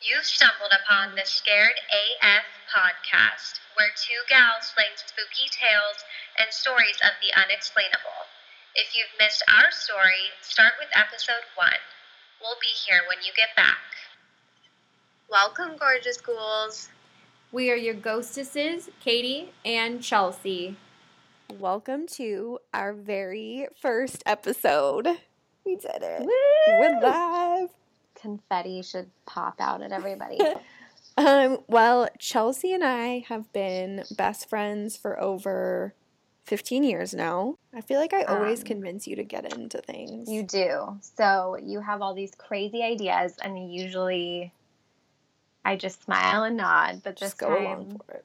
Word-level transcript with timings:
You've 0.00 0.24
stumbled 0.24 0.70
upon 0.70 1.16
the 1.16 1.26
Scared 1.26 1.74
AF 1.90 2.44
podcast, 2.70 3.58
where 3.74 3.90
two 3.96 4.22
gals 4.28 4.70
fling 4.70 4.94
spooky 4.94 5.50
tales 5.50 6.04
and 6.38 6.52
stories 6.52 7.00
of 7.02 7.18
the 7.20 7.34
unexplainable. 7.34 8.30
If 8.76 8.94
you've 8.94 9.10
missed 9.18 9.42
our 9.48 9.72
story, 9.72 10.30
start 10.40 10.74
with 10.78 10.88
episode 10.94 11.42
one. 11.56 11.82
We'll 12.40 12.56
be 12.60 12.68
here 12.68 13.00
when 13.08 13.18
you 13.24 13.32
get 13.34 13.56
back. 13.56 13.82
Welcome, 15.28 15.76
gorgeous 15.76 16.20
ghouls. 16.20 16.90
We 17.50 17.72
are 17.72 17.76
your 17.76 17.94
ghostesses, 17.94 18.90
Katie 19.00 19.50
and 19.64 20.00
Chelsea. 20.00 20.76
Welcome 21.58 22.06
to 22.18 22.60
our 22.72 22.92
very 22.92 23.66
first 23.82 24.22
episode. 24.26 25.08
We 25.66 25.74
did 25.74 26.02
it. 26.02 26.20
Woo! 26.20 26.78
We're 26.78 27.00
live. 27.02 27.77
Confetti 28.20 28.82
should 28.82 29.10
pop 29.26 29.60
out 29.60 29.82
at 29.82 29.92
everybody. 29.92 30.38
Um, 31.16 31.58
well, 31.66 32.08
Chelsea 32.20 32.72
and 32.72 32.84
I 32.84 33.24
have 33.28 33.52
been 33.52 34.04
best 34.16 34.48
friends 34.48 34.96
for 34.96 35.18
over 35.20 35.92
15 36.44 36.84
years 36.84 37.12
now. 37.12 37.56
I 37.74 37.80
feel 37.80 37.98
like 37.98 38.12
I 38.14 38.22
always 38.22 38.60
Um, 38.60 38.66
convince 38.66 39.08
you 39.08 39.16
to 39.16 39.24
get 39.24 39.52
into 39.52 39.78
things. 39.78 40.30
you 40.30 40.44
do. 40.44 40.96
So 41.16 41.56
you 41.60 41.80
have 41.80 42.02
all 42.02 42.14
these 42.14 42.36
crazy 42.36 42.84
ideas, 42.84 43.34
and 43.42 43.72
usually 43.74 44.52
I 45.64 45.74
just 45.74 46.04
smile 46.04 46.44
and 46.44 46.56
nod. 46.56 47.00
But 47.02 47.16
this 47.16 47.30
just 47.30 47.38
go 47.40 47.48
time, 47.48 47.64
along 47.66 48.00
for 48.06 48.12
it. 48.14 48.24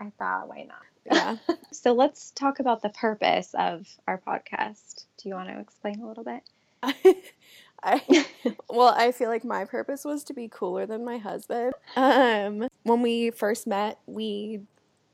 I 0.00 0.10
thought, 0.18 0.48
why 0.48 0.66
not? 0.68 0.82
Yeah. 1.06 1.36
So 1.70 1.92
let's 1.92 2.32
talk 2.32 2.58
about 2.58 2.82
the 2.82 2.88
purpose 2.90 3.54
of 3.54 3.86
our 4.08 4.18
podcast. 4.18 5.04
Do 5.18 5.28
you 5.28 5.36
want 5.36 5.48
to 5.48 5.60
explain 5.60 6.00
a 6.00 6.08
little 6.08 6.24
bit? 6.24 6.42
I 7.82 8.26
well, 8.70 8.94
I 8.96 9.12
feel 9.12 9.28
like 9.28 9.44
my 9.44 9.64
purpose 9.64 10.04
was 10.04 10.24
to 10.24 10.34
be 10.34 10.48
cooler 10.48 10.86
than 10.86 11.04
my 11.04 11.18
husband. 11.18 11.74
Um, 11.96 12.68
when 12.84 13.02
we 13.02 13.30
first 13.30 13.66
met, 13.66 13.98
we 14.06 14.60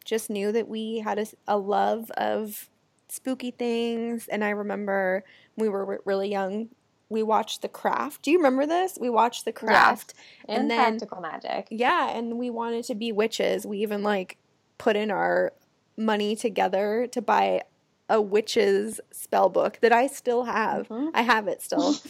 just 0.04 0.30
knew 0.30 0.52
that 0.52 0.68
we 0.68 0.98
had 0.98 1.28
a 1.46 1.58
love 1.58 2.10
of 2.12 2.68
spooky 3.08 3.50
things, 3.50 4.28
and 4.28 4.44
I 4.44 4.50
remember 4.50 5.24
we 5.56 5.68
were 5.68 5.84
re- 5.84 5.98
really 6.04 6.30
young. 6.30 6.68
We 7.10 7.22
watched 7.22 7.62
The 7.62 7.68
Craft. 7.68 8.20
Do 8.22 8.30
you 8.30 8.36
remember 8.36 8.66
this? 8.66 8.98
We 9.00 9.08
watched 9.08 9.46
The 9.46 9.52
Craft. 9.52 10.12
And, 10.46 10.62
And 10.62 10.70
then- 10.70 10.78
practical 10.98 11.20
magic. 11.22 11.68
Yeah, 11.70 12.10
and 12.10 12.38
we 12.38 12.50
wanted 12.50 12.84
to 12.84 12.94
be 12.94 13.12
witches. 13.12 13.66
We 13.66 13.78
even 13.78 14.02
like 14.02 14.36
put 14.76 14.94
in 14.94 15.10
our 15.10 15.52
money 15.96 16.36
together 16.36 17.08
to 17.12 17.22
buy 17.22 17.62
a 18.08 18.20
witch's 18.20 19.00
spell 19.10 19.48
book 19.48 19.78
that 19.82 19.92
I 19.92 20.06
still 20.06 20.44
have. 20.44 20.88
Mhm. 20.88 21.10
I 21.14 21.22
have 21.22 21.48
it 21.48 21.62
still. 21.62 21.94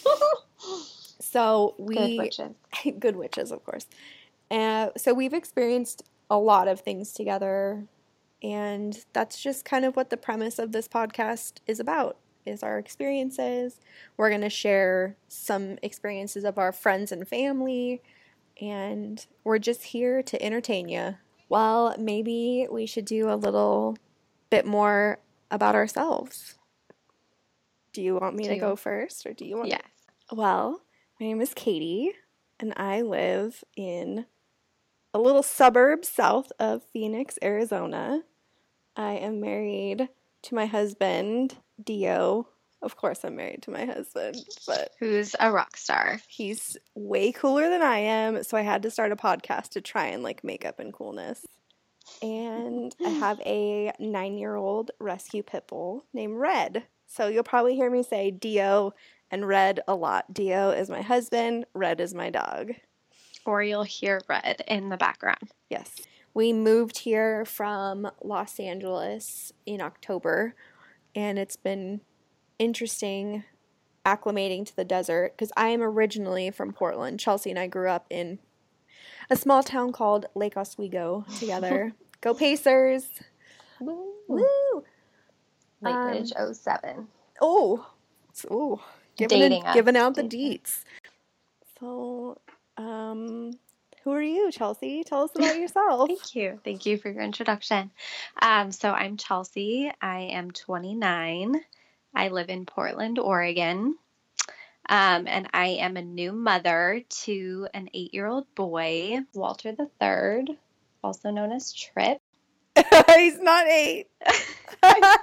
So 1.21 1.75
we 1.79 1.95
Good 1.95 2.19
witches. 2.19 2.55
good 2.99 3.17
witches, 3.17 3.51
of 3.53 3.65
course. 3.65 3.87
Uh, 4.51 4.89
so 4.97 5.13
we've 5.13 5.35
experienced 5.35 6.03
a 6.31 6.39
lot 6.39 6.69
of 6.69 6.81
things 6.81 7.13
together, 7.13 7.85
and 8.43 9.05
that's 9.13 9.43
just 9.43 9.65
kind 9.65 9.85
of 9.85 9.95
what 9.97 10.11
the 10.11 10.17
premise 10.17 10.59
of 10.59 10.73
this 10.73 10.89
podcast 10.89 11.55
is 11.67 11.81
about. 11.81 12.17
Is 12.47 12.63
our 12.63 12.79
experiences. 12.79 13.79
We're 14.17 14.31
going 14.31 14.41
to 14.41 14.49
share 14.49 15.17
some 15.29 15.77
experiences 15.83 16.45
of 16.45 16.57
our 16.57 16.73
friends 16.73 17.13
and 17.13 17.29
family, 17.29 18.01
and 18.59 19.27
we're 19.45 19.59
just 19.59 19.83
here 19.83 20.23
to 20.23 20.43
entertain 20.43 20.89
you. 20.89 21.17
Well, 21.51 21.95
maybe 21.99 22.67
we 22.71 22.87
should 22.87 23.05
do 23.05 23.29
a 23.31 23.37
little 23.37 23.99
bit 24.49 24.65
more 24.65 25.19
about 25.51 25.75
ourselves. 25.75 26.55
Do 27.93 28.03
you 28.03 28.17
want 28.17 28.37
me 28.37 28.45
Do 28.45 28.51
to 28.51 28.55
you- 28.57 28.61
go 28.61 28.77
first, 28.77 29.27
or 29.27 29.33
do 29.33 29.45
you 29.45 29.57
want? 29.57 29.69
Yes. 29.71 29.83
Well, 30.31 30.83
my 31.19 31.27
name 31.27 31.41
is 31.41 31.55
Katie, 31.55 32.13
and 32.61 32.73
I 32.77 33.01
live 33.03 33.65
in 33.77 34.27
a 35.15 35.19
little 35.19 35.43
suburb 35.43 36.05
south 36.05 36.53
of 36.59 36.85
Phoenix, 36.93 37.39
Arizona. 37.43 38.23
I 38.95 39.13
am 39.15 39.41
married 39.41 40.09
to 40.43 40.55
my 40.55 40.67
husband, 40.67 41.57
Dio. 41.83 42.49
Of 42.83 42.97
course, 42.97 43.25
I'm 43.25 43.35
married 43.35 43.63
to 43.63 43.71
my 43.73 43.87
husband, 43.87 44.37
but 44.67 44.93
Who's 45.01 45.35
a 45.41 45.51
rock 45.51 45.77
star? 45.77 46.21
he's 46.29 46.77
way 46.95 47.33
cooler 47.33 47.69
than 47.71 47.83
I 47.83 47.99
am, 47.99 48.45
so 48.45 48.57
I 48.57 48.61
had 48.63 48.83
to 48.83 48.91
start 48.91 49.11
a 49.11 49.17
podcast 49.17 49.71
to 49.71 49.81
try 49.81 50.07
and 50.09 50.23
like 50.23 50.45
make 50.45 50.65
up 50.65 50.79
in 50.79 50.93
coolness. 50.93 51.45
And 52.23 52.95
I 53.05 53.09
have 53.21 53.41
a 53.41 53.93
nine 53.99 54.39
year 54.39 54.57
old 54.57 54.91
rescue 54.99 55.43
pit 55.43 55.65
bull 55.69 56.05
named 56.13 56.37
Red. 56.37 56.85
So 57.07 57.29
you'll 57.29 57.43
probably 57.43 57.75
hear 57.75 57.91
me 57.91 58.03
say 58.03 58.31
Dio 58.31 58.95
and 59.31 59.47
Red 59.47 59.81
a 59.89 59.95
lot. 59.95 60.33
Dio 60.33 60.71
is 60.71 60.91
my 60.91 61.03
husband, 61.03 61.67
Red 61.75 62.01
is 62.01 62.15
my 62.15 62.31
dog. 62.31 62.73
Or 63.45 63.63
you'll 63.63 63.85
hear 63.85 64.21
red 64.29 64.63
in 64.69 64.91
the 64.91 64.97
background. 64.97 65.53
Yes. 65.71 65.95
We 66.35 66.53
moved 66.53 66.99
here 66.99 67.45
from 67.45 68.11
Los 68.23 68.61
Angeles 68.61 69.53
in 69.65 69.81
October, 69.81 70.55
and 71.15 71.39
it's 71.39 71.57
been 71.57 72.03
interesting 72.59 73.45
acclimating 74.05 74.65
to 74.67 74.77
the 74.77 74.85
desert 74.85 75.33
because 75.37 75.53
I 75.57 75.69
am 75.69 75.83
originally 75.83 76.51
from 76.51 76.73
Portland. 76.73 77.21
Chelsea 77.21 77.51
and 77.51 77.59
I 77.59 77.67
grew 77.67 77.89
up 77.89 78.07
in 78.11 78.39
a 79.31 79.37
small 79.37 79.63
town 79.63 79.93
called 79.93 80.27
Lake 80.35 80.57
Oswego 80.57 81.25
together. 81.39 81.93
Go 82.21 82.35
Pacers! 82.35 83.07
Woo. 83.81 84.13
Woo! 84.29 84.85
Lake 85.81 85.95
Um, 85.95 86.09
Ridge 86.09 86.33
07. 86.53 87.07
Oh, 87.41 87.87
oh, 88.51 88.81
giving, 89.17 89.39
Dating 89.39 89.65
giving 89.73 89.97
out 89.97 90.15
the 90.15 90.25
deets. 90.25 90.83
So, 91.79 92.39
um, 92.77 93.53
who 94.03 94.13
are 94.13 94.23
you, 94.23 94.51
Chelsea? 94.51 95.05
Tell 95.05 95.23
us 95.25 95.31
about 95.37 95.57
yourself. 95.61 96.09
Thank 96.09 96.35
you. 96.35 96.61
Thank 96.65 96.87
you 96.87 96.99
for 96.99 97.11
your 97.11 97.23
introduction. 97.23 97.91
Um, 98.43 98.73
so 98.73 98.91
I'm 98.91 99.17
Chelsea. 99.17 99.91
I 100.01 100.21
am 100.21 100.51
29. 100.51 101.61
I 102.15 102.29
live 102.29 102.49
in 102.49 102.67
Portland, 102.67 103.19
Oregon. 103.19 103.97
Um, 104.89 105.27
and 105.27 105.49
I 105.53 105.67
am 105.67 105.97
a 105.97 106.03
new 106.03 106.33
mother 106.33 107.03
to 107.25 107.69
an 107.75 107.91
eight 107.93 108.15
year 108.15 108.27
old 108.27 108.47
boy, 108.55 109.21
Walter 109.35 109.73
the 109.73 109.91
Third, 110.01 110.51
also 111.05 111.31
known 111.31 111.53
as 111.53 111.73
Trip. 111.73 112.19
He's 113.17 113.39
not 113.41 113.67
eight. 113.67 114.07
I 114.83 115.19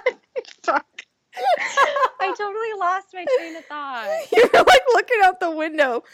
totally 2.36 2.68
lost 2.78 3.08
my 3.12 3.24
train 3.38 3.56
of 3.56 3.64
thought. 3.66 4.08
you 4.32 4.48
were 4.52 4.60
like 4.60 4.82
looking 4.94 5.18
out 5.24 5.40
the 5.40 5.50
window. 5.50 6.04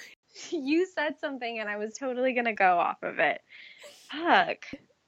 You 0.51 0.87
said 0.87 1.17
something 1.21 1.59
and 1.59 1.69
I 1.69 1.77
was 1.77 1.95
totally 1.95 2.33
going 2.33 2.47
to 2.47 2.55
go 2.55 2.79
off 2.79 3.03
of 3.03 3.19
it. 3.19 3.43
Fuck. 4.11 4.65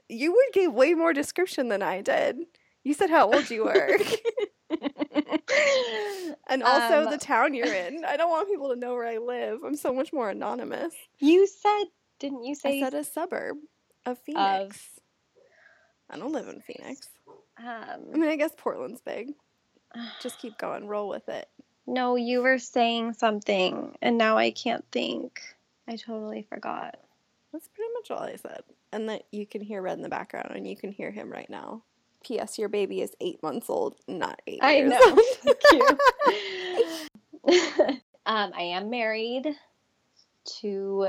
You 0.08 0.32
would 0.32 0.52
give 0.52 0.74
way 0.74 0.94
more 0.94 1.12
description 1.12 1.68
than 1.68 1.82
I 1.82 2.02
did. 2.02 2.36
You 2.84 2.94
said 2.94 3.10
how 3.10 3.32
old 3.32 3.50
you 3.50 3.64
were. 3.64 3.98
and 6.46 6.62
also 6.62 7.04
Um, 7.04 7.10
the 7.10 7.18
town 7.18 7.54
you're 7.54 7.66
in. 7.66 8.04
I 8.04 8.16
don't 8.16 8.30
want 8.30 8.48
people 8.48 8.68
to 8.68 8.76
know 8.76 8.94
where 8.94 9.06
I 9.06 9.18
live. 9.18 9.64
I'm 9.64 9.76
so 9.76 9.92
much 9.92 10.12
more 10.12 10.30
anonymous. 10.30 10.94
You 11.18 11.46
said, 11.46 11.84
didn't 12.18 12.44
you 12.44 12.54
say? 12.54 12.78
I 12.78 12.82
said 12.82 12.94
a 12.94 13.04
suburb 13.04 13.56
of 14.04 14.18
Phoenix. 14.18 15.00
I 16.10 16.18
don't 16.18 16.32
live 16.32 16.48
in 16.48 16.60
Phoenix. 16.60 17.08
I 17.58 17.94
um, 17.94 18.12
mean, 18.12 18.28
I 18.28 18.36
guess 18.36 18.52
Portland's 18.56 19.00
big. 19.00 19.32
Just 20.20 20.38
keep 20.38 20.58
going. 20.58 20.86
Roll 20.86 21.08
with 21.08 21.28
it. 21.28 21.48
no, 21.86 22.16
you 22.16 22.42
were 22.42 22.58
saying 22.58 23.14
something, 23.14 23.96
and 24.02 24.18
now 24.18 24.36
I 24.36 24.50
can't 24.50 24.84
think. 24.92 25.40
I 25.88 25.96
totally 25.96 26.42
forgot. 26.42 26.98
That's 27.52 27.68
pretty 27.68 27.90
much 27.94 28.10
all 28.10 28.24
I 28.24 28.36
said. 28.36 28.62
And 28.92 29.08
that 29.08 29.22
you 29.30 29.46
can 29.46 29.60
hear 29.60 29.82
Red 29.82 29.96
in 29.96 30.02
the 30.02 30.08
background, 30.08 30.52
and 30.54 30.68
you 30.68 30.76
can 30.76 30.92
hear 30.92 31.10
him 31.10 31.30
right 31.30 31.48
now. 31.48 31.82
P.S. 32.24 32.58
Your 32.58 32.68
baby 32.68 33.00
is 33.00 33.12
eight 33.20 33.42
months 33.42 33.70
old, 33.70 33.96
not 34.08 34.40
eight 34.46 34.60
I 34.62 34.78
years 34.78 34.90
know. 34.90 35.00
old. 35.10 35.20
Thank 35.42 35.62
you. 37.46 38.00
um, 38.26 38.52
I 38.56 38.62
am 38.62 38.90
married 38.90 39.54
to 40.60 41.08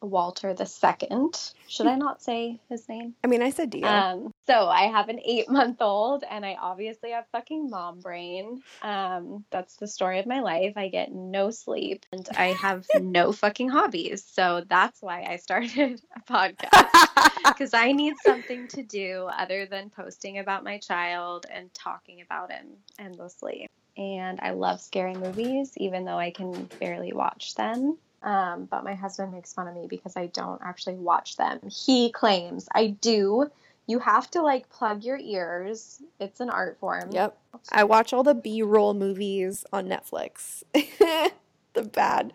Walter 0.00 0.54
the 0.54 0.66
Second. 0.66 1.52
Should 1.68 1.86
I 1.86 1.94
not 1.94 2.22
say 2.22 2.60
his 2.68 2.88
name? 2.88 3.14
I 3.22 3.28
mean, 3.28 3.42
I 3.42 3.50
said 3.50 3.70
Dio. 3.70 3.86
Um, 3.86 4.31
so 4.46 4.68
I 4.68 4.88
have 4.88 5.08
an 5.08 5.20
eight 5.24 5.48
month 5.50 5.80
old, 5.80 6.24
and 6.28 6.44
I 6.44 6.56
obviously 6.60 7.10
have 7.10 7.26
fucking 7.32 7.70
mom 7.70 8.00
brain. 8.00 8.62
Um, 8.82 9.44
that's 9.50 9.76
the 9.76 9.86
story 9.86 10.18
of 10.18 10.26
my 10.26 10.40
life. 10.40 10.72
I 10.76 10.88
get 10.88 11.12
no 11.12 11.50
sleep, 11.50 12.04
and 12.12 12.28
I 12.36 12.48
have 12.48 12.86
no 13.00 13.32
fucking 13.32 13.68
hobbies. 13.68 14.24
So 14.24 14.64
that's 14.68 15.00
why 15.00 15.24
I 15.24 15.36
started 15.36 16.00
a 16.16 16.20
podcast 16.32 17.32
because 17.46 17.74
I 17.74 17.92
need 17.92 18.14
something 18.22 18.68
to 18.68 18.82
do 18.82 19.28
other 19.32 19.66
than 19.66 19.90
posting 19.90 20.38
about 20.38 20.64
my 20.64 20.78
child 20.78 21.46
and 21.52 21.72
talking 21.74 22.20
about 22.20 22.50
him 22.50 22.66
endlessly. 22.98 23.66
And 23.96 24.40
I 24.40 24.52
love 24.52 24.80
scary 24.80 25.14
movies, 25.14 25.72
even 25.76 26.04
though 26.04 26.18
I 26.18 26.30
can 26.30 26.68
barely 26.80 27.12
watch 27.12 27.54
them. 27.54 27.98
Um, 28.22 28.66
but 28.66 28.84
my 28.84 28.94
husband 28.94 29.32
makes 29.32 29.52
fun 29.52 29.68
of 29.68 29.74
me 29.74 29.86
because 29.88 30.16
I 30.16 30.26
don't 30.26 30.60
actually 30.64 30.94
watch 30.94 31.36
them. 31.36 31.60
He 31.68 32.10
claims 32.12 32.68
I 32.72 32.88
do. 32.88 33.50
You 33.86 33.98
have 33.98 34.30
to 34.32 34.42
like 34.42 34.68
plug 34.70 35.04
your 35.04 35.18
ears. 35.18 36.00
It's 36.20 36.40
an 36.40 36.50
art 36.50 36.78
form. 36.78 37.10
Yep. 37.12 37.36
I 37.70 37.84
watch 37.84 38.12
all 38.12 38.22
the 38.22 38.34
B 38.34 38.62
roll 38.62 38.94
movies 38.94 39.64
on 39.72 39.88
Netflix. 39.88 40.62
the 40.72 41.82
bad. 41.82 42.32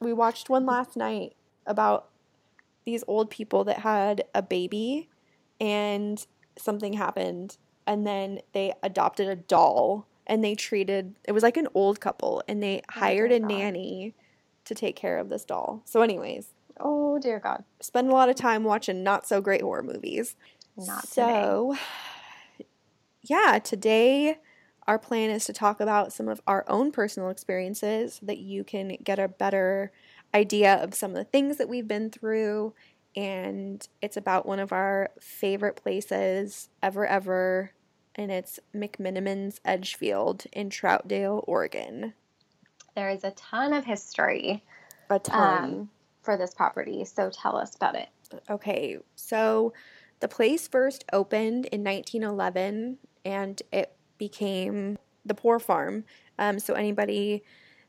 We 0.00 0.12
watched 0.12 0.48
one 0.48 0.66
last 0.66 0.96
night 0.96 1.34
about 1.66 2.08
these 2.84 3.04
old 3.06 3.30
people 3.30 3.64
that 3.64 3.78
had 3.78 4.24
a 4.34 4.42
baby 4.42 5.08
and 5.60 6.24
something 6.58 6.94
happened 6.94 7.56
and 7.86 8.06
then 8.06 8.40
they 8.52 8.72
adopted 8.82 9.28
a 9.28 9.36
doll 9.36 10.06
and 10.26 10.42
they 10.42 10.54
treated 10.54 11.14
it 11.24 11.32
was 11.32 11.42
like 11.42 11.56
an 11.56 11.68
old 11.74 12.00
couple 12.00 12.42
and 12.48 12.62
they 12.62 12.80
oh 12.88 13.00
hired 13.00 13.30
dear 13.30 13.38
a 13.38 13.40
nanny 13.40 14.14
to 14.64 14.74
take 14.74 14.96
care 14.96 15.18
of 15.18 15.28
this 15.28 15.44
doll. 15.44 15.82
So 15.84 16.02
anyways, 16.02 16.52
Oh 16.84 17.18
dear 17.18 17.38
God. 17.38 17.64
spend 17.80 18.08
a 18.08 18.12
lot 18.12 18.28
of 18.28 18.36
time 18.36 18.64
watching 18.64 19.02
not 19.04 19.26
so 19.26 19.40
great 19.40 19.62
horror 19.62 19.82
movies. 19.82 20.34
Not 20.76 21.02
today. 21.04 21.12
so 21.14 21.76
yeah, 23.22 23.60
today 23.62 24.38
our 24.86 24.98
plan 24.98 25.30
is 25.30 25.44
to 25.44 25.52
talk 25.52 25.80
about 25.80 26.12
some 26.12 26.28
of 26.28 26.40
our 26.46 26.64
own 26.68 26.90
personal 26.90 27.30
experiences 27.30 28.14
so 28.14 28.26
that 28.26 28.38
you 28.38 28.64
can 28.64 28.96
get 29.04 29.18
a 29.18 29.28
better 29.28 29.92
idea 30.34 30.74
of 30.74 30.94
some 30.94 31.12
of 31.12 31.16
the 31.16 31.24
things 31.24 31.58
that 31.58 31.68
we've 31.68 31.86
been 31.86 32.10
through 32.10 32.74
and 33.14 33.86
it's 34.00 34.16
about 34.16 34.46
one 34.46 34.58
of 34.58 34.72
our 34.72 35.10
favorite 35.20 35.76
places 35.76 36.68
ever 36.82 37.06
ever 37.06 37.72
and 38.14 38.30
it's 38.32 38.58
McMenamins 38.74 39.60
Edgefield 39.64 40.44
in 40.52 40.68
Troutdale, 40.68 41.44
Oregon. 41.46 42.12
There 42.94 43.08
is 43.08 43.24
a 43.24 43.30
ton 43.30 43.72
of 43.72 43.84
history 43.84 44.62
A 45.08 45.18
ton. 45.18 45.64
um, 45.64 45.90
for 46.22 46.36
this 46.36 46.54
property. 46.54 47.04
So 47.04 47.30
tell 47.30 47.56
us 47.56 47.74
about 47.74 47.96
it. 47.96 48.08
Okay, 48.48 48.98
so 49.14 49.72
the 50.20 50.28
place 50.28 50.68
first 50.68 51.04
opened 51.12 51.66
in 51.66 51.84
1911 51.84 52.98
and 53.24 53.62
it 53.72 53.94
became 54.18 54.98
the 55.24 55.34
poor 55.34 55.58
farm. 55.58 56.04
Um, 56.38 56.58
so 56.58 56.74
anybody, 56.74 57.42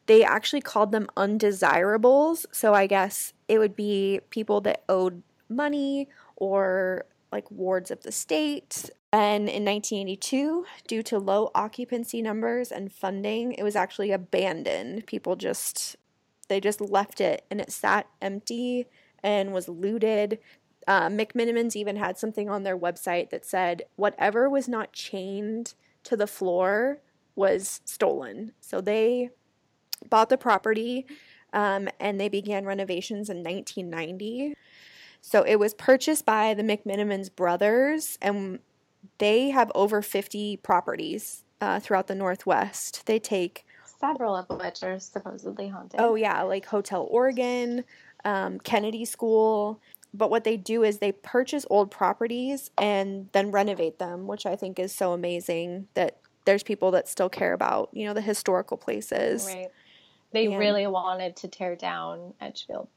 they 0.08 0.24
actually 0.24 0.62
called 0.62 0.92
them 0.92 1.08
undesirables. 1.16 2.46
So 2.52 2.74
I 2.74 2.88
guess 2.88 3.34
it 3.48 3.60
would 3.60 3.76
be 3.76 4.20
people 4.30 4.62
that 4.62 4.84
owed 4.90 5.24
money 5.48 6.10
or 6.36 7.06
like 7.32 7.50
wards 7.50 7.92
of 7.92 8.02
the 8.04 8.12
state. 8.12 8.90
And 9.12 9.48
in 9.48 9.64
1982, 9.64 10.66
due 10.88 11.04
to 11.04 11.20
low 11.20 11.52
occupancy 11.54 12.22
numbers 12.22 12.72
and 12.72 12.92
funding, 12.92 13.54
it 13.54 13.64
was 13.64 13.76
actually 13.76 14.12
abandoned. 14.12 15.06
People 15.06 15.36
just, 15.36 15.96
they 16.54 16.60
just 16.60 16.80
left 16.80 17.20
it 17.20 17.44
and 17.50 17.60
it 17.60 17.72
sat 17.72 18.06
empty 18.22 18.86
and 19.24 19.54
was 19.54 19.68
looted. 19.68 20.38
Uh, 20.88 21.10
even 21.10 21.96
had 21.96 22.16
something 22.16 22.48
on 22.48 22.62
their 22.62 22.78
website 22.78 23.32
that 23.32 23.44
said 23.44 23.82
whatever 23.96 24.48
was 24.48 24.68
not 24.68 24.94
chained 24.94 25.74
to 26.04 26.16
the 26.16 26.28
floor 26.28 27.00
was 27.36 27.82
stolen. 27.86 28.52
So 28.62 28.82
they 28.82 29.32
bought 30.08 30.30
the 30.30 30.38
property 30.38 31.08
um, 31.54 31.90
and 32.00 32.20
they 32.22 32.30
began 32.30 32.66
renovations 32.66 33.32
in 33.32 33.38
1990. 33.38 34.54
So 35.22 35.42
it 35.42 35.56
was 35.56 35.74
purchased 35.74 36.24
by 36.24 36.54
the 36.54 36.62
McMenamins 36.62 37.34
brothers, 37.34 38.20
and 38.22 38.60
they 39.18 39.50
have 39.50 39.72
over 39.74 40.04
50 40.04 40.58
properties 40.58 41.44
uh, 41.62 41.80
throughout 41.80 42.06
the 42.06 42.16
Northwest. 42.16 43.08
They 43.08 43.18
take 43.18 43.66
Several 44.04 44.36
of 44.36 44.50
which 44.50 44.84
are 44.84 45.00
supposedly 45.00 45.70
haunted. 45.70 46.00
Oh 46.00 46.16
yeah, 46.16 46.42
like 46.42 46.66
Hotel 46.66 47.08
Oregon, 47.10 47.86
um, 48.26 48.60
Kennedy 48.60 49.06
School. 49.06 49.80
But 50.14 50.30
what 50.30 50.44
they 50.44 50.58
do 50.58 50.84
is 50.84 51.00
they 51.00 51.12
purchase 51.12 51.66
old 51.70 51.90
properties 51.90 52.70
and 52.78 53.30
then 53.32 53.52
renovate 53.52 54.00
them, 54.00 54.28
which 54.28 54.46
I 54.46 54.56
think 54.56 54.78
is 54.78 54.94
so 54.94 55.14
amazing 55.14 55.88
that 55.96 56.18
there's 56.46 56.64
people 56.64 56.92
that 56.92 57.08
still 57.08 57.30
care 57.30 57.54
about, 57.54 57.90
you 57.94 58.06
know, 58.06 58.14
the 58.14 58.22
historical 58.22 58.78
places. 58.78 59.48
Right. 59.48 59.70
They 60.32 60.46
And- 60.48 60.60
really 60.60 60.86
wanted 60.86 61.36
to 61.38 61.48
tear 61.48 61.76
down 61.76 62.34
Edgefield. 62.42 62.90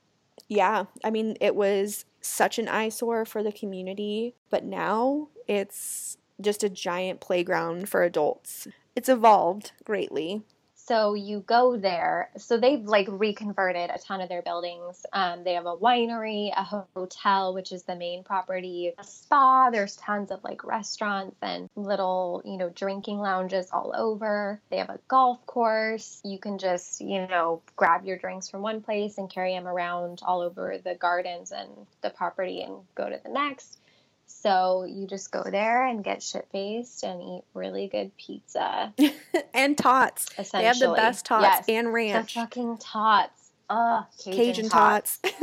Yeah, 0.48 0.84
I 1.02 1.10
mean, 1.10 1.36
it 1.40 1.54
was 1.56 2.04
such 2.20 2.58
an 2.58 2.68
eyesore 2.68 3.24
for 3.24 3.42
the 3.42 3.52
community, 3.52 4.34
but 4.50 4.64
now 4.64 5.28
it's 5.46 6.18
just 6.40 6.62
a 6.62 6.68
giant 6.68 7.20
playground 7.20 7.88
for 7.88 8.02
adults. 8.02 8.68
It's 8.94 9.08
evolved 9.08 9.72
greatly. 9.84 10.42
So 10.86 11.14
you 11.14 11.40
go 11.40 11.76
there. 11.76 12.30
So 12.36 12.58
they've 12.58 12.82
like 12.82 13.08
reconverted 13.08 13.90
a 13.92 13.98
ton 13.98 14.20
of 14.20 14.28
their 14.28 14.42
buildings. 14.42 15.04
Um, 15.12 15.42
they 15.42 15.54
have 15.54 15.66
a 15.66 15.76
winery, 15.76 16.52
a 16.56 16.62
hotel, 16.94 17.54
which 17.54 17.72
is 17.72 17.82
the 17.82 17.96
main 17.96 18.22
property, 18.22 18.92
a 18.96 19.02
spa. 19.02 19.70
There's 19.70 19.96
tons 19.96 20.30
of 20.30 20.44
like 20.44 20.62
restaurants 20.62 21.36
and 21.42 21.68
little, 21.74 22.40
you 22.44 22.56
know, 22.56 22.68
drinking 22.68 23.18
lounges 23.18 23.68
all 23.72 23.92
over. 23.96 24.60
They 24.70 24.76
have 24.76 24.90
a 24.90 25.00
golf 25.08 25.44
course. 25.46 26.20
You 26.24 26.38
can 26.38 26.58
just, 26.58 27.00
you 27.00 27.26
know, 27.26 27.62
grab 27.74 28.04
your 28.04 28.18
drinks 28.18 28.48
from 28.48 28.62
one 28.62 28.80
place 28.80 29.18
and 29.18 29.28
carry 29.28 29.54
them 29.54 29.66
around 29.66 30.20
all 30.24 30.40
over 30.40 30.78
the 30.78 30.94
gardens 30.94 31.50
and 31.50 31.68
the 32.02 32.10
property 32.10 32.62
and 32.62 32.76
go 32.94 33.10
to 33.10 33.20
the 33.24 33.30
next. 33.30 33.78
So 34.26 34.84
you 34.84 35.06
just 35.06 35.30
go 35.30 35.42
there 35.44 35.86
and 35.86 36.02
get 36.04 36.22
shit 36.22 36.46
faced 36.52 37.02
and 37.04 37.20
eat 37.22 37.42
really 37.54 37.88
good 37.88 38.16
pizza. 38.16 38.92
and 39.54 39.76
tots. 39.78 40.26
Essentially, 40.38 40.60
They 40.62 40.66
have 40.66 40.78
the 40.78 40.92
best 40.94 41.24
tots 41.26 41.42
Yes. 41.44 41.64
and 41.68 41.86
The 41.88 41.90
ranch. 41.92 42.34
fucking 42.34 42.78
tots. 42.78 43.50
Ugh, 43.68 44.04
Cajun, 44.22 44.32
Cajun 44.44 44.68
tots, 44.68 45.18
tots. 45.18 45.34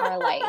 are 0.00 0.18
life. 0.22 0.42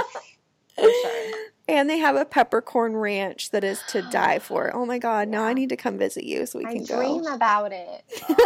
Sure. 0.80 1.31
And 1.68 1.88
they 1.89 2.00
have 2.00 2.16
a 2.16 2.25
peppercorn 2.25 2.95
ranch 2.98 3.51
that 3.51 3.63
is 3.63 3.81
to 3.89 4.01
die 4.12 4.39
for. 4.39 4.75
Oh 4.75 4.86
my 4.86 4.98
god, 4.98 5.27
now 5.27 5.44
I 5.44 5.54
need 5.54 5.69
to 5.69 5.77
come 5.77 5.98
visit 5.98 6.24
you 6.24 6.45
so 6.45 6.60
we 6.60 6.66
I 6.66 6.74
can 6.74 6.86
go. 6.86 6.95
I 6.95 7.06
dream 7.06 7.25
about 7.27 7.72
it. 7.74 8.04
Ugh, 8.30 8.38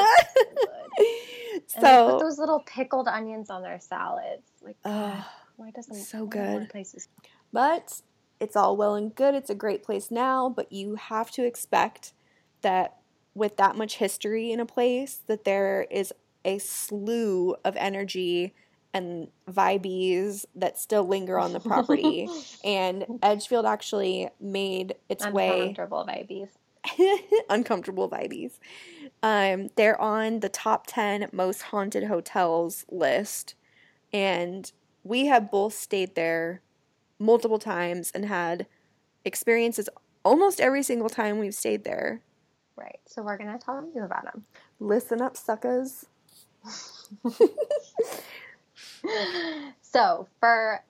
so 1.67 1.79
good. 1.79 1.83
And 1.83 1.83
they 1.83 2.11
put 2.11 2.19
those 2.19 2.37
little 2.39 2.59
pickled 2.65 3.07
onions 3.07 3.49
on 3.49 3.61
their 3.61 3.79
salads. 3.79 4.43
Like, 4.61 4.77
Ugh, 4.85 5.23
why 5.57 5.71
doesn't 5.71 5.95
so 5.95 6.25
good. 6.25 6.69
Places? 6.69 7.07
but 7.53 8.01
it's 8.39 8.55
all 8.55 8.75
well 8.75 8.95
and 8.95 9.13
good. 9.13 9.35
It's 9.35 9.49
a 9.49 9.55
great 9.55 9.83
place 9.83 10.11
now, 10.11 10.49
but 10.49 10.71
you 10.71 10.95
have 10.95 11.31
to 11.31 11.45
expect 11.45 12.13
that 12.61 12.97
with 13.33 13.57
that 13.57 13.75
much 13.75 13.97
history 13.97 14.51
in 14.51 14.59
a 14.59 14.65
place 14.65 15.21
that 15.27 15.43
there 15.43 15.87
is 15.91 16.13
a 16.43 16.57
slew 16.59 17.55
of 17.65 17.75
energy 17.75 18.53
and 18.93 19.27
vibes 19.49 20.45
that 20.55 20.79
still 20.79 21.03
linger 21.03 21.37
on 21.37 21.51
the 21.51 21.59
property. 21.59 22.29
and 22.63 23.05
Edgefield 23.21 23.65
actually 23.65 24.29
made 24.39 24.95
its 25.09 25.27
way 25.27 25.75
Uncomfortable 25.75 26.05
vibes. 26.07 26.47
uncomfortable 27.49 28.09
vibes. 28.09 28.59
Um, 29.21 29.69
they're 29.75 29.99
on 29.99 30.39
the 30.39 30.49
top 30.49 30.85
10 30.87 31.29
most 31.33 31.63
haunted 31.63 32.05
hotels 32.05 32.85
list. 32.89 33.55
And 34.13 34.71
we 35.03 35.25
have 35.25 35.51
both 35.51 35.73
stayed 35.73 36.15
there 36.15 36.61
multiple 37.19 37.59
times 37.59 38.11
and 38.13 38.25
had 38.25 38.65
experiences 39.23 39.89
almost 40.23 40.59
every 40.59 40.83
single 40.83 41.09
time 41.09 41.39
we've 41.39 41.55
stayed 41.55 41.83
there. 41.83 42.21
Right. 42.75 42.99
So 43.05 43.23
we're 43.23 43.37
gonna 43.37 43.59
tell 43.59 43.87
you 43.93 44.03
about 44.03 44.25
them. 44.25 44.45
Listen 44.79 45.21
up, 45.21 45.37
suckers. 45.37 46.05
so 49.81 50.27
for 50.39 50.83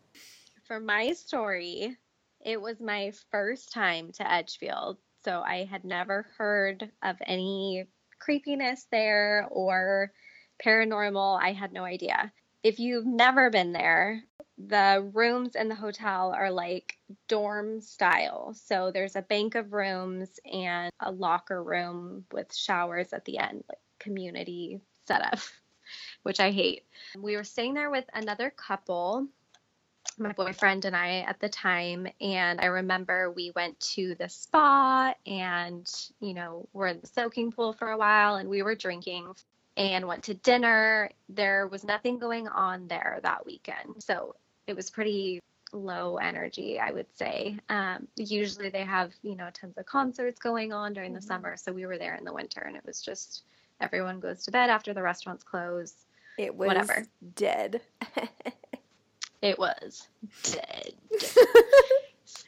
for 0.68 0.80
my 0.80 1.14
story, 1.14 1.96
it 2.44 2.60
was 2.60 2.80
my 2.80 3.12
first 3.32 3.72
time 3.72 4.12
to 4.14 4.32
Edgefield. 4.32 4.98
So 5.24 5.42
I 5.42 5.66
had 5.66 5.84
never 5.84 6.28
heard 6.38 6.90
of 7.04 7.18
any 7.26 7.86
creepiness 8.20 8.88
there 8.92 9.48
or 9.52 10.12
paranormal. 10.64 11.40
I 11.42 11.52
had 11.54 11.74
no 11.74 11.84
idea. 11.84 12.32
If 12.64 12.80
you've 12.80 13.06
never 13.06 13.50
been 13.50 13.74
there, 13.74 14.24
the 14.58 15.10
rooms 15.14 15.56
in 15.56 15.68
the 15.68 15.76
hotel 15.76 16.32
are 16.32 16.52
like 16.52 16.98
dorm 17.28 17.82
style. 17.82 18.54
So 18.54 18.92
there's 18.92 19.16
a 19.16 19.22
bank 19.22 19.56
of 19.56 19.74
rooms 19.74 20.40
and 20.52 20.92
a 21.00 21.12
locker 21.12 21.62
room 21.62 22.26
with 22.32 22.54
showers 22.56 23.12
at 23.12 23.26
the 23.26 23.38
end, 23.38 23.64
like 23.68 23.80
community 24.00 24.80
setup, 25.08 25.40
which 26.24 26.40
I 26.40 26.52
hate. 26.52 26.84
We 27.18 27.36
were 27.36 27.44
staying 27.44 27.74
there 27.74 27.90
with 27.90 28.06
another 28.14 28.50
couple, 28.50 29.28
my 30.18 30.32
boyfriend 30.32 30.86
and 30.86 30.96
I 30.96 31.20
at 31.20 31.42
the 31.42 31.50
time. 31.50 32.08
And 32.22 32.62
I 32.62 32.66
remember 32.68 33.32
we 33.32 33.52
went 33.56 33.78
to 33.82 34.16
the 34.16 34.30
spa 34.30 35.14
and, 35.26 35.86
you 36.22 36.34
know, 36.34 36.70
we're 36.72 36.88
in 36.88 37.02
the 37.02 37.08
soaking 37.08 37.52
pool 37.52 37.74
for 37.74 37.90
a 37.90 37.98
while 37.98 38.36
and 38.36 38.48
we 38.48 38.64
were 38.64 38.76
drinking 38.76 39.34
and 39.76 40.08
went 40.08 40.24
to 40.24 40.34
dinner. 40.34 41.12
There 41.28 41.68
was 41.68 41.84
nothing 41.84 42.20
going 42.20 42.48
on 42.48 42.88
there 42.88 43.20
that 43.24 43.46
weekend. 43.46 44.02
So 44.02 44.36
it 44.68 44.76
was 44.76 44.90
pretty 44.90 45.40
low 45.74 46.18
energy, 46.18 46.80
I 46.80 46.92
would 46.92 47.12
say. 47.16 47.58
Um, 47.70 48.08
usually 48.16 48.70
they 48.70 48.84
have, 48.84 49.14
you 49.24 49.36
know, 49.36 49.50
tons 49.54 49.78
of 49.78 49.86
concerts 49.86 50.40
going 50.40 50.72
on 50.74 50.94
during 50.94 51.14
the 51.14 51.20
Mhm. 51.20 51.28
summer. 51.28 51.58
So 51.58 51.74
we 51.74 51.86
were 51.86 51.98
there 51.98 52.16
in 52.16 52.24
the 52.24 52.34
winter 52.34 52.62
and 52.62 52.76
it 52.76 52.86
was 52.86 53.02
just 53.02 53.44
everyone 53.82 54.20
goes 54.20 54.44
to 54.46 54.52
bed 54.52 54.70
after 54.70 54.94
the 54.94 55.02
restaurants 55.02 55.44
close. 55.44 56.06
It 56.38 56.56
was 56.56 56.68
Whatever. 56.68 57.06
dead. 57.36 57.82
It 59.42 59.60
was 59.60 60.08
dead. 60.44 60.94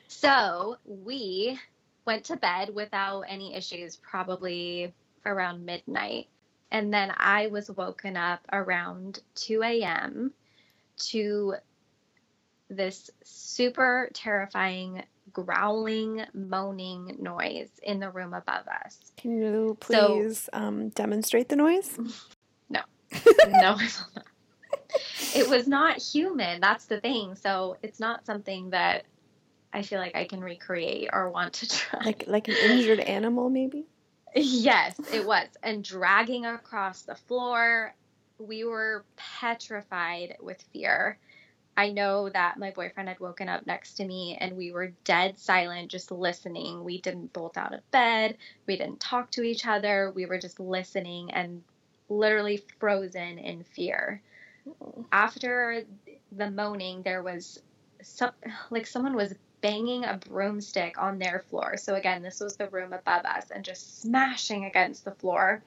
so 0.07 0.77
we 0.86 1.59
went 2.05 2.24
to 2.25 2.38
bed 2.38 2.74
without 2.74 3.21
any 3.27 3.53
issues, 3.53 3.97
probably 3.97 4.93
around 5.25 5.65
midnight. 5.65 6.27
And 6.71 6.93
then 6.93 7.13
I 7.17 7.47
was 7.47 7.69
woken 7.69 8.17
up 8.17 8.39
around 8.51 9.19
2 9.36 9.62
a.m. 9.63 10.33
to 11.09 11.55
this 12.69 13.09
super 13.24 14.09
terrifying 14.13 15.03
growling, 15.31 16.25
moaning 16.33 17.17
noise 17.19 17.69
in 17.83 18.00
the 18.00 18.09
room 18.09 18.33
above 18.33 18.65
us. 18.67 18.97
Can 19.17 19.38
you 19.38 19.77
So- 19.83 20.07
please 20.17 20.50
um, 20.53 20.89
demonstrate 20.89 21.50
the 21.50 21.55
noise? 21.55 21.97
no, 22.69 22.81
no. 23.47 23.77
It 25.36 25.50
was 25.50 25.67
not 25.67 25.97
human. 26.01 26.62
That's 26.62 26.86
the 26.86 27.00
thing. 27.00 27.36
So 27.36 27.77
it's 27.83 28.00
not 28.00 28.25
something 28.25 28.71
that 28.71 29.03
I 29.74 29.81
feel 29.81 30.00
like 30.00 30.15
I 30.15 30.25
can 30.25 30.41
recreate 30.41 31.09
or 31.12 31.29
want 31.29 31.53
to 31.55 31.69
try. 31.69 32.00
Like 32.03 32.24
like 32.27 32.47
an 32.47 32.55
injured 32.63 33.00
animal, 33.01 33.50
maybe? 33.50 33.86
Yes, 34.36 34.95
it 35.13 35.25
was. 35.25 35.47
And 35.62 35.83
dragging 35.83 36.45
across 36.45 37.03
the 37.03 37.15
floor, 37.15 37.93
we 38.39 38.63
were 38.63 39.03
petrified 39.15 40.38
with 40.41 40.62
fear. 40.74 41.17
I 41.77 41.91
know 41.91 42.27
that 42.29 42.57
my 42.57 42.72
boyfriend 42.72 43.07
had 43.07 43.19
woken 43.19 43.48
up 43.48 43.67
next 43.67 43.93
to 43.93 44.05
me 44.05 44.36
and 44.41 44.57
we 44.57 44.72
were 44.72 44.93
dead 45.03 45.38
silent, 45.38 45.91
just 45.91 46.12
listening. 46.12 46.84
We 46.84 47.00
didn't 47.00 47.34
bolt 47.34 47.55
out 47.55 47.74
of 47.74 47.89
bed. 47.91 48.38
We 48.65 48.77
didn't 48.77 49.00
talk 49.00 49.29
to 49.31 49.43
each 49.43 49.67
other. 49.67 50.12
We 50.15 50.25
were 50.25 50.39
just 50.39 50.60
listening 50.60 51.31
and 51.31 51.62
literally 52.10 52.63
frozen 52.79 53.38
in 53.38 53.63
fear. 53.63 54.24
After 55.12 55.84
the 56.31 56.50
moaning, 56.50 57.03
there 57.03 57.22
was 57.22 57.62
some, 58.01 58.31
like 58.72 58.88
someone 58.88 59.15
was 59.15 59.36
banging 59.62 60.03
a 60.03 60.17
broomstick 60.17 61.00
on 61.00 61.19
their 61.19 61.46
floor. 61.48 61.77
So 61.77 61.93
again, 61.93 62.24
this 62.24 62.39
was 62.39 62.55
the 62.57 62.69
room 62.69 62.91
above 62.91 63.25
us 63.25 63.51
and 63.51 63.63
just 63.63 64.01
smashing 64.01 64.65
against 64.65 65.05
the 65.05 65.12
floor. 65.12 65.62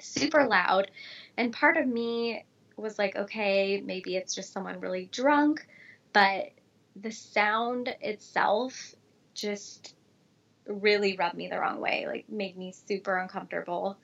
Super 0.00 0.46
loud. 0.46 0.90
And 1.36 1.52
part 1.52 1.76
of 1.76 1.86
me 1.88 2.44
was 2.82 2.98
like, 2.98 3.16
okay, 3.16 3.80
maybe 3.84 4.16
it's 4.16 4.34
just 4.34 4.52
someone 4.52 4.80
really 4.80 5.08
drunk, 5.12 5.66
but 6.12 6.50
the 6.96 7.10
sound 7.10 7.94
itself 8.00 8.94
just 9.34 9.94
really 10.66 11.16
rubbed 11.16 11.36
me 11.36 11.48
the 11.48 11.58
wrong 11.58 11.80
way, 11.80 12.06
like 12.06 12.28
made 12.28 12.56
me 12.56 12.72
super 12.86 13.16
uncomfortable. 13.18 13.96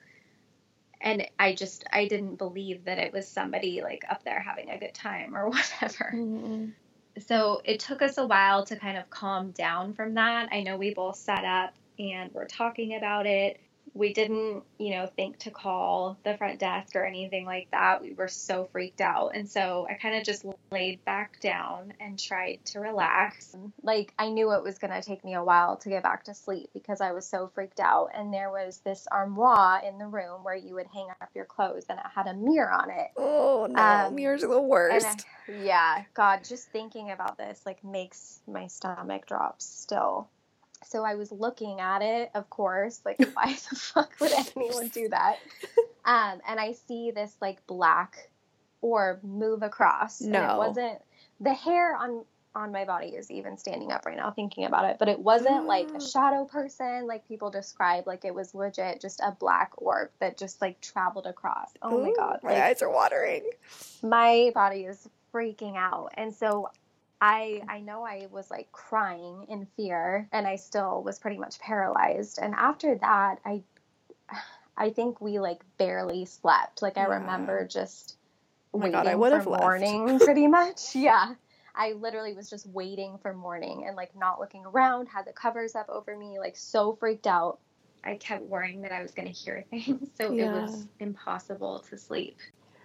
And 1.01 1.25
I 1.39 1.53
just 1.53 1.85
I 1.93 2.07
didn't 2.07 2.35
believe 2.35 2.85
that 2.85 2.97
it 2.97 3.13
was 3.13 3.27
somebody 3.27 3.81
like 3.81 4.03
up 4.09 4.23
there 4.23 4.39
having 4.39 4.69
a 4.69 4.77
good 4.79 4.93
time 4.93 5.35
or 5.35 5.49
whatever 5.49 6.11
Mm. 6.13 6.73
so 7.19 7.61
it 7.63 7.79
took 7.79 8.01
us 8.01 8.17
a 8.17 8.27
while 8.27 8.65
to 8.65 8.75
kind 8.75 8.97
of 8.97 9.09
calm 9.09 9.51
down 9.51 9.93
from 9.93 10.15
that. 10.15 10.49
I 10.51 10.61
know 10.61 10.77
we 10.77 10.93
both 10.93 11.15
sat 11.15 11.45
up 11.45 11.73
and 11.97 12.33
were 12.33 12.45
talking 12.45 12.95
about 12.95 13.25
it. 13.25 13.59
We 13.93 14.13
didn't, 14.13 14.63
you 14.77 14.91
know, 14.91 15.07
think 15.15 15.39
to 15.39 15.51
call 15.51 16.17
the 16.23 16.37
front 16.37 16.59
desk 16.59 16.95
or 16.95 17.05
anything 17.05 17.45
like 17.45 17.67
that. 17.71 18.01
We 18.01 18.13
were 18.13 18.27
so 18.27 18.67
freaked 18.71 19.01
out. 19.01 19.31
And 19.35 19.49
so 19.49 19.87
I 19.89 19.95
kind 19.95 20.15
of 20.15 20.23
just 20.23 20.45
laid 20.71 21.03
back 21.05 21.39
down 21.41 21.93
and 21.99 22.17
tried 22.19 22.59
to 22.65 22.79
relax. 22.79 23.55
Like 23.83 24.13
I 24.17 24.29
knew 24.29 24.53
it 24.53 24.63
was 24.63 24.77
going 24.77 24.93
to 24.93 25.01
take 25.01 25.23
me 25.25 25.33
a 25.33 25.43
while 25.43 25.77
to 25.77 25.89
get 25.89 26.03
back 26.03 26.25
to 26.25 26.33
sleep 26.33 26.69
because 26.73 27.01
I 27.01 27.11
was 27.11 27.25
so 27.27 27.51
freaked 27.53 27.79
out. 27.79 28.09
And 28.13 28.33
there 28.33 28.51
was 28.51 28.79
this 28.85 29.07
armoire 29.11 29.81
in 29.87 29.97
the 29.97 30.07
room 30.07 30.43
where 30.43 30.55
you 30.55 30.75
would 30.75 30.87
hang 30.93 31.07
up 31.21 31.29
your 31.35 31.45
clothes 31.45 31.85
and 31.89 31.99
it 31.99 32.05
had 32.13 32.27
a 32.27 32.33
mirror 32.33 32.71
on 32.71 32.89
it. 32.89 33.07
Oh 33.17 33.67
no, 33.69 33.81
Um, 33.81 34.15
mirrors 34.15 34.43
are 34.43 34.47
the 34.49 34.61
worst. 34.61 35.05
I- 35.05 35.51
yeah, 35.51 36.03
God, 36.13 36.43
just 36.43 36.69
thinking 36.69 37.09
about 37.11 37.37
this 37.37 37.61
like 37.65 37.83
makes 37.83 38.39
my 38.47 38.67
stomach 38.67 39.25
drop 39.25 39.61
still. 39.61 40.29
So 40.85 41.03
I 41.03 41.15
was 41.15 41.31
looking 41.31 41.79
at 41.79 42.01
it, 42.01 42.31
of 42.33 42.49
course, 42.49 43.01
like 43.05 43.17
why 43.33 43.53
the 43.69 43.75
fuck 43.75 44.11
would 44.19 44.31
anyone 44.55 44.87
do 44.89 45.09
that? 45.09 45.37
Um, 46.05 46.41
and 46.47 46.59
I 46.59 46.71
see 46.71 47.11
this 47.11 47.35
like 47.39 47.67
black 47.67 48.29
orb 48.81 49.23
move 49.23 49.61
across. 49.61 50.21
And 50.21 50.31
No. 50.31 50.55
it 50.55 50.57
wasn't 50.57 50.99
the 51.39 51.53
hair 51.53 51.95
on 51.95 52.23
on 52.55 52.71
my 52.71 52.83
body 52.85 53.09
is 53.09 53.29
even 53.29 53.57
standing 53.57 53.91
up 53.91 54.07
right 54.07 54.17
now 54.17 54.31
thinking 54.31 54.65
about 54.65 54.85
it, 54.85 54.97
but 54.97 55.07
it 55.07 55.19
wasn't 55.19 55.65
like 55.67 55.87
a 55.91 56.01
shadow 56.01 56.45
person 56.45 57.05
like 57.05 57.27
people 57.27 57.51
describe. 57.51 58.07
Like 58.07 58.25
it 58.25 58.33
was 58.33 58.55
legit 58.55 58.99
just 59.01 59.19
a 59.19 59.35
black 59.39 59.73
orb 59.77 60.09
that 60.19 60.35
just 60.35 60.61
like 60.61 60.81
traveled 60.81 61.27
across. 61.27 61.69
Oh 61.83 62.01
my 62.01 62.09
Ooh, 62.09 62.15
god. 62.17 62.39
my 62.41 62.65
eyes 62.65 62.81
are 62.81 62.89
watering. 62.89 63.43
my 64.01 64.51
body 64.55 64.85
is 64.85 65.07
freaking 65.31 65.75
out 65.75 66.09
and 66.15 66.33
so 66.33 66.69
i 67.21 67.61
i 67.67 67.79
know 67.81 68.03
i 68.03 68.27
was 68.31 68.49
like 68.49 68.71
crying 68.71 69.45
in 69.49 69.67
fear 69.75 70.27
and 70.31 70.47
i 70.47 70.55
still 70.55 71.03
was 71.03 71.19
pretty 71.19 71.37
much 71.37 71.59
paralyzed 71.59 72.39
and 72.41 72.53
after 72.55 72.95
that 72.95 73.39
i 73.45 73.61
i 74.77 74.89
think 74.89 75.19
we 75.21 75.39
like 75.39 75.61
barely 75.77 76.25
slept. 76.25 76.81
Like 76.81 76.97
i 76.97 77.01
Yeah. 77.03 77.19
remember 77.19 77.67
just 77.67 78.17
Oh 78.73 78.79
waiting 78.79 78.93
God, 78.93 79.07
I 79.07 79.15
would 79.15 79.31
for 79.31 79.39
have 79.39 79.45
morning 79.45 80.19
pretty 80.19 80.47
much. 80.47 80.79
Yeah. 80.95 81.33
I 81.75 81.93
literally 81.93 82.33
was 82.33 82.49
just 82.49 82.67
waiting 82.67 83.17
for 83.21 83.33
morning 83.33 83.85
and 83.87 83.95
like 83.95 84.15
not 84.15 84.39
looking 84.39 84.65
around 84.65 85.07
had 85.07 85.25
the 85.25 85.31
covers 85.33 85.75
up 85.75 85.87
over 85.89 86.17
me 86.17 86.39
like 86.39 86.57
so 86.57 86.95
freaked 86.99 87.27
out. 87.27 87.59
I 88.03 88.15
kept 88.15 88.43
worrying 88.45 88.81
that 88.81 88.91
i 88.91 89.01
was 89.01 89.11
going 89.11 89.27
to 89.27 89.33
hear 89.33 89.65
things 89.69 90.09
so 90.15 90.33
it 90.33 90.49
was 90.51 90.87
impossible 90.99 91.83
to 91.89 91.97
sleep 91.97 92.37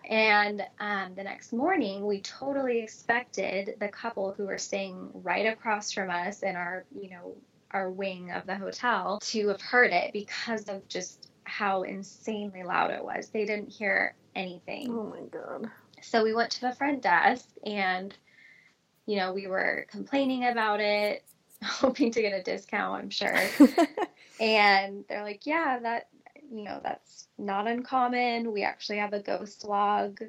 and 0.08 0.64
um, 0.80 1.14
the 1.14 1.22
next 1.22 1.52
morning, 1.52 2.06
we 2.06 2.20
totally 2.20 2.80
expected 2.80 3.76
the 3.80 3.88
couple 3.88 4.32
who 4.32 4.46
were 4.46 4.58
staying 4.58 5.10
right 5.14 5.46
across 5.46 5.92
from 5.92 6.10
us 6.10 6.42
in 6.42 6.56
our, 6.56 6.84
you 6.94 7.10
know, 7.10 7.36
our 7.70 7.90
wing 7.90 8.30
of 8.30 8.46
the 8.46 8.56
hotel 8.56 9.18
to 9.20 9.48
have 9.48 9.60
heard 9.60 9.92
it 9.92 10.12
because 10.12 10.68
of 10.68 10.86
just 10.88 11.28
how 11.44 11.82
insanely 11.82 12.62
loud 12.62 12.90
it 12.90 13.04
was. 13.04 13.28
They 13.30 13.44
didn't 13.44 13.70
hear 13.70 14.14
anything. 14.34 14.90
Oh 14.90 15.04
my 15.04 15.26
god. 15.26 15.70
So 16.02 16.22
we 16.22 16.34
went 16.34 16.50
to 16.52 16.60
the 16.60 16.72
front 16.72 17.02
desk 17.02 17.48
and, 17.64 18.14
you 19.06 19.16
know, 19.16 19.32
we 19.32 19.46
were 19.46 19.86
complaining 19.90 20.44
about 20.44 20.80
it, 20.80 21.24
hoping 21.62 22.12
to 22.12 22.22
get 22.22 22.32
a 22.32 22.42
discount, 22.42 23.02
I'm 23.02 23.10
sure. 23.10 23.40
And 24.40 25.04
they're 25.08 25.22
like, 25.22 25.46
yeah, 25.46 25.78
that, 25.82 26.08
you 26.50 26.64
know, 26.64 26.80
that's 26.82 27.28
not 27.38 27.66
uncommon. 27.66 28.52
We 28.52 28.62
actually 28.62 28.98
have 28.98 29.12
a 29.12 29.20
ghost 29.20 29.64
log 29.64 30.20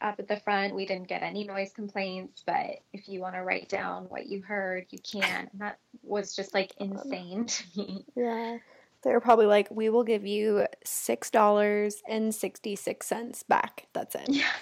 up 0.00 0.18
at 0.18 0.28
the 0.28 0.36
front. 0.36 0.74
We 0.74 0.86
didn't 0.86 1.08
get 1.08 1.22
any 1.22 1.44
noise 1.44 1.72
complaints, 1.72 2.42
but 2.46 2.80
if 2.92 3.08
you 3.08 3.20
want 3.20 3.34
to 3.34 3.42
write 3.42 3.68
down 3.68 4.04
what 4.04 4.26
you 4.26 4.42
heard, 4.42 4.86
you 4.90 4.98
can. 4.98 5.48
And 5.52 5.60
that 5.60 5.78
was 6.02 6.34
just 6.34 6.54
like 6.54 6.72
insane 6.78 7.46
to 7.46 7.64
me. 7.76 8.04
yeah. 8.14 8.58
They 9.02 9.12
were 9.12 9.20
probably 9.20 9.46
like, 9.46 9.68
we 9.70 9.88
will 9.88 10.04
give 10.04 10.26
you 10.26 10.66
six 10.84 11.30
dollars 11.30 12.02
and 12.08 12.34
sixty 12.34 12.74
six 12.76 13.06
cents 13.06 13.42
back. 13.42 13.86
That's 13.92 14.14
it. 14.14 14.28
Yeah. 14.28 14.52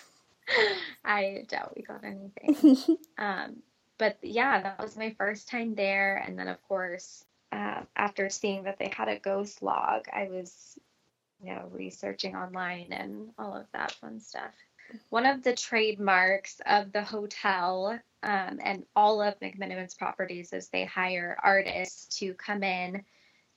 I 1.05 1.45
doubt 1.49 1.75
we 1.77 1.83
got 1.83 2.05
anything. 2.05 2.99
Um, 3.19 3.63
but 3.97 4.19
yeah, 4.23 4.61
that 4.61 4.81
was 4.81 4.97
my 4.97 5.15
first 5.17 5.49
time 5.49 5.75
there. 5.75 6.17
And 6.17 6.39
then, 6.39 6.49
of 6.49 6.61
course, 6.67 7.25
uh, 7.53 7.83
after 7.95 8.29
seeing 8.29 8.65
that 8.65 8.79
they 8.79 8.93
had 8.95 9.09
a 9.09 9.19
ghost 9.21 9.63
log, 9.63 10.07
I 10.13 10.29
was, 10.29 10.79
you 11.45 11.55
know, 11.55 11.69
researching 11.73 12.35
online 12.37 12.93
and 12.93 13.31
all 13.39 13.55
of 13.55 13.67
that 13.73 13.93
fun 13.93 14.21
stuff. 14.21 14.53
One 15.11 15.27
of 15.27 15.43
the 15.43 15.55
trademarks 15.55 16.61
of 16.67 16.93
the 16.93 17.03
hotel 17.03 17.99
um, 18.23 18.59
and 18.63 18.85
all 18.95 19.21
of 19.23 19.39
McMenamins 19.41 19.97
properties 19.97 20.53
is 20.53 20.69
they 20.69 20.85
hire 20.85 21.37
artists 21.43 22.19
to 22.19 22.35
come 22.35 22.63
in 22.63 23.05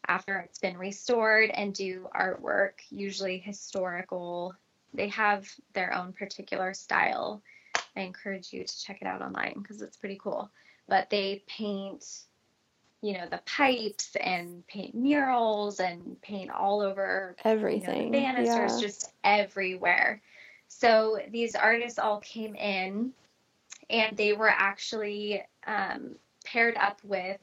after 0.08 0.38
it's 0.40 0.60
been 0.60 0.78
restored 0.78 1.50
and 1.50 1.74
do 1.74 2.08
artwork, 2.16 2.74
usually 2.90 3.38
historical. 3.40 4.54
They 4.94 5.10
have 5.10 5.50
their 5.74 5.94
own 5.94 6.14
particular 6.14 6.74
style. 6.74 7.42
I 7.96 8.02
encourage 8.02 8.54
you 8.54 8.64
to 8.64 8.84
check 8.84 9.00
it 9.02 9.08
out 9.08 9.22
online 9.22 9.56
because 9.62 9.82
it's 9.82 9.98
pretty 9.98 10.20
cool. 10.22 10.50
But 10.88 11.10
they 11.10 11.44
paint, 11.48 12.06
you 13.02 13.14
know, 13.14 13.28
the 13.30 13.42
pipes 13.46 14.16
and 14.20 14.66
paint 14.68 14.96
murals 14.96 15.80
and 15.80 16.20
paint 16.22 16.50
all 16.50 16.82
over 16.82 17.36
you 17.44 17.52
know, 17.52 17.58
Everything. 17.58 18.12
the 18.12 18.18
banisters 18.18 18.82
yeah. 18.82 18.88
just 18.88 19.14
everywhere. 19.24 20.22
So 20.68 21.20
these 21.32 21.56
artists 21.56 22.00
all 22.00 22.20
came 22.20 22.56
in 22.56 23.14
and 23.90 24.18
they 24.18 24.34
were 24.34 24.50
actually 24.50 25.44
um, 25.66 26.16
paired 26.44 26.76
up 26.78 27.00
with 27.04 27.40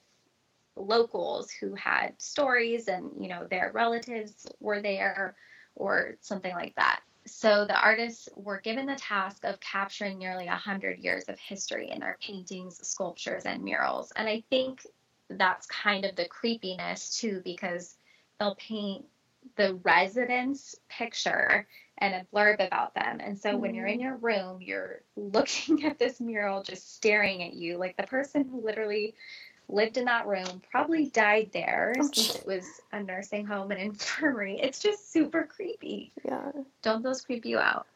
locals 0.77 1.51
who 1.51 1.75
had 1.75 2.21
stories 2.21 2.89
and, 2.89 3.11
you 3.19 3.29
know, 3.29 3.47
their 3.49 3.71
relatives 3.73 4.47
were 4.61 4.83
there 4.83 5.37
or 5.77 6.17
something 6.21 6.53
like 6.55 6.75
that. 6.77 7.01
So 7.27 7.65
the 7.65 7.81
artists 7.81 8.29
were 8.37 8.61
given 8.61 8.87
the 8.87 8.97
task 8.97 9.45
of 9.45 9.59
capturing 9.61 10.19
nearly 10.19 10.47
100 10.47 10.99
years 10.99 11.25
of 11.29 11.39
history 11.39 11.91
in 11.91 12.01
their 12.01 12.19
paintings, 12.21 12.87
sculptures, 12.87 13.45
and 13.45 13.63
murals. 13.63 14.13
And 14.15 14.29
I 14.29 14.43
think 14.51 14.87
that's 15.29 15.67
kind 15.67 16.05
of 16.05 16.17
the 16.17 16.27
creepiness 16.27 17.19
too, 17.19 17.41
because 17.45 17.97
they'll 18.39 18.57
paint 18.57 19.05
the 19.57 19.75
residence 19.83 20.75
picture 20.89 21.67
and 21.99 22.15
a 22.15 22.27
blurb 22.35 22.65
about 22.65 22.95
them. 22.95 23.21
And 23.21 23.39
so 23.39 23.57
when 23.57 23.75
you're 23.75 23.87
in 23.87 23.99
mm-hmm. 23.99 24.03
your 24.03 24.17
room, 24.17 24.61
you're 24.61 25.01
looking 25.17 25.85
at 25.87 25.99
this 25.99 26.21
mural 26.21 26.63
just 26.63 26.97
staring 26.97 27.43
at 27.43 27.55
you. 27.55 27.77
Like 27.77 27.97
the 27.97 28.05
person 28.05 28.45
who 28.45 28.65
literally 28.65 29.15
lived 29.69 29.97
in 29.97 30.05
that 30.05 30.27
room 30.27 30.61
probably 30.71 31.07
died 31.07 31.51
there 31.53 31.95
Oh, 31.99 32.03
since 32.03 32.37
it 32.37 32.47
was 32.47 32.67
a 32.93 33.03
nursing 33.03 33.47
home 33.47 33.71
and 33.71 33.81
infirmary. 33.81 34.59
It's 34.61 34.81
just 34.81 35.13
super 35.13 35.45
creepy. 35.45 36.13
Yeah. 36.25 36.51
Don't 36.83 37.03
those 37.03 37.23
creep 37.23 37.47
you 37.47 37.59
out? 37.59 37.87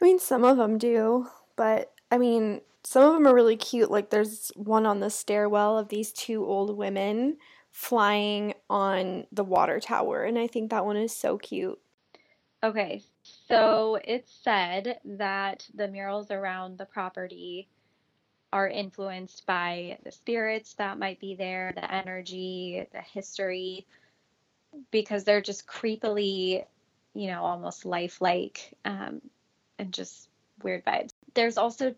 I 0.00 0.04
mean, 0.04 0.18
some 0.18 0.44
of 0.44 0.56
them 0.56 0.78
do, 0.78 1.26
but 1.56 1.92
I 2.10 2.18
mean, 2.18 2.60
some 2.84 3.04
of 3.04 3.14
them 3.14 3.26
are 3.26 3.34
really 3.34 3.56
cute. 3.56 3.90
Like 3.90 4.10
there's 4.10 4.50
one 4.56 4.86
on 4.86 5.00
the 5.00 5.10
stairwell 5.10 5.78
of 5.78 5.88
these 5.88 6.12
two 6.12 6.44
old 6.44 6.76
women 6.76 7.36
flying 7.70 8.54
on 8.70 9.26
the 9.30 9.44
water 9.44 9.78
tower, 9.78 10.24
and 10.24 10.38
I 10.38 10.46
think 10.46 10.70
that 10.70 10.86
one 10.86 10.96
is 10.96 11.14
so 11.14 11.38
cute. 11.38 11.78
Okay, 12.62 13.02
so 13.22 14.00
it's 14.02 14.32
said 14.42 14.98
that 15.04 15.68
the 15.74 15.86
murals 15.86 16.30
around 16.30 16.78
the 16.78 16.86
property 16.86 17.68
are 18.52 18.68
influenced 18.68 19.46
by 19.46 19.98
the 20.02 20.10
spirits 20.10 20.74
that 20.74 20.98
might 20.98 21.20
be 21.20 21.34
there, 21.34 21.72
the 21.74 21.92
energy, 21.92 22.84
the 22.92 23.02
history, 23.02 23.86
because 24.90 25.24
they're 25.24 25.42
just 25.42 25.66
creepily, 25.66 26.64
you 27.14 27.26
know, 27.28 27.42
almost 27.44 27.84
lifelike 27.84 28.74
um, 28.84 29.20
and 29.78 29.92
just 29.92 30.28
weird 30.62 30.84
vibes. 30.84 31.12
There's 31.38 31.56
also 31.56 31.94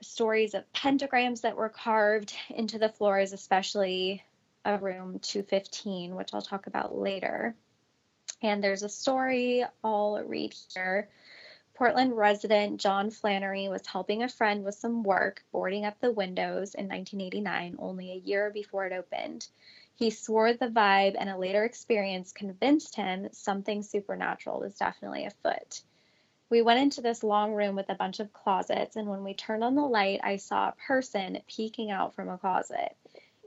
stories 0.00 0.54
of 0.54 0.64
pentagrams 0.72 1.42
that 1.42 1.56
were 1.56 1.68
carved 1.68 2.34
into 2.50 2.80
the 2.80 2.88
floors, 2.88 3.32
especially 3.32 4.24
a 4.64 4.76
room 4.76 5.20
215, 5.20 6.16
which 6.16 6.34
I'll 6.34 6.42
talk 6.42 6.66
about 6.66 6.98
later. 6.98 7.54
And 8.42 8.60
there's 8.60 8.82
a 8.82 8.88
story 8.88 9.64
I'll 9.84 10.20
read 10.24 10.56
here. 10.74 11.08
Portland 11.74 12.16
resident 12.16 12.80
John 12.80 13.12
Flannery 13.12 13.68
was 13.68 13.86
helping 13.86 14.24
a 14.24 14.28
friend 14.28 14.64
with 14.64 14.74
some 14.74 15.04
work, 15.04 15.44
boarding 15.52 15.84
up 15.84 16.00
the 16.00 16.10
windows 16.10 16.74
in 16.74 16.88
1989, 16.88 17.76
only 17.78 18.10
a 18.10 18.26
year 18.26 18.50
before 18.50 18.86
it 18.86 18.92
opened. 18.92 19.46
He 19.94 20.10
swore 20.10 20.54
the 20.54 20.66
vibe 20.66 21.14
and 21.16 21.30
a 21.30 21.38
later 21.38 21.62
experience 21.62 22.32
convinced 22.32 22.96
him 22.96 23.28
something 23.30 23.84
supernatural 23.84 24.58
was 24.58 24.74
definitely 24.74 25.24
afoot. 25.24 25.82
We 26.52 26.60
went 26.60 26.80
into 26.80 27.00
this 27.00 27.22
long 27.22 27.54
room 27.54 27.76
with 27.76 27.88
a 27.88 27.94
bunch 27.94 28.20
of 28.20 28.34
closets, 28.34 28.96
and 28.96 29.08
when 29.08 29.24
we 29.24 29.32
turned 29.32 29.64
on 29.64 29.74
the 29.74 29.86
light, 29.86 30.20
I 30.22 30.36
saw 30.36 30.68
a 30.68 30.74
person 30.86 31.40
peeking 31.48 31.90
out 31.90 32.14
from 32.14 32.28
a 32.28 32.36
closet. 32.36 32.94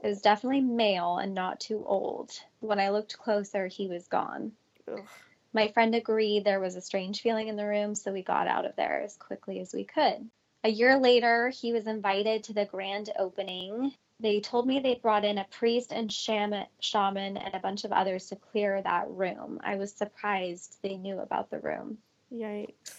It 0.02 0.08
was 0.08 0.20
definitely 0.20 0.62
male 0.62 1.18
and 1.18 1.32
not 1.32 1.60
too 1.60 1.84
old. 1.86 2.32
When 2.58 2.80
I 2.80 2.88
looked 2.88 3.16
closer, 3.16 3.68
he 3.68 3.86
was 3.86 4.08
gone. 4.08 4.50
Ugh. 4.88 5.06
My 5.52 5.68
friend 5.68 5.94
agreed 5.94 6.42
there 6.42 6.58
was 6.58 6.74
a 6.74 6.80
strange 6.80 7.22
feeling 7.22 7.46
in 7.46 7.54
the 7.54 7.68
room, 7.68 7.94
so 7.94 8.12
we 8.12 8.22
got 8.22 8.48
out 8.48 8.64
of 8.66 8.74
there 8.74 9.02
as 9.02 9.16
quickly 9.16 9.60
as 9.60 9.72
we 9.72 9.84
could. 9.84 10.28
A 10.64 10.68
year 10.68 10.98
later, 10.98 11.50
he 11.50 11.72
was 11.72 11.86
invited 11.86 12.42
to 12.42 12.54
the 12.54 12.64
grand 12.64 13.10
opening. 13.16 13.94
They 14.18 14.40
told 14.40 14.66
me 14.66 14.80
they 14.80 14.96
brought 14.96 15.24
in 15.24 15.38
a 15.38 15.46
priest 15.52 15.92
and 15.92 16.12
shaman, 16.12 16.66
shaman 16.80 17.36
and 17.36 17.54
a 17.54 17.60
bunch 17.60 17.84
of 17.84 17.92
others 17.92 18.26
to 18.30 18.34
clear 18.34 18.82
that 18.82 19.08
room. 19.08 19.60
I 19.62 19.76
was 19.76 19.92
surprised 19.92 20.78
they 20.82 20.96
knew 20.96 21.20
about 21.20 21.50
the 21.50 21.60
room. 21.60 21.98
Yikes. 22.36 22.94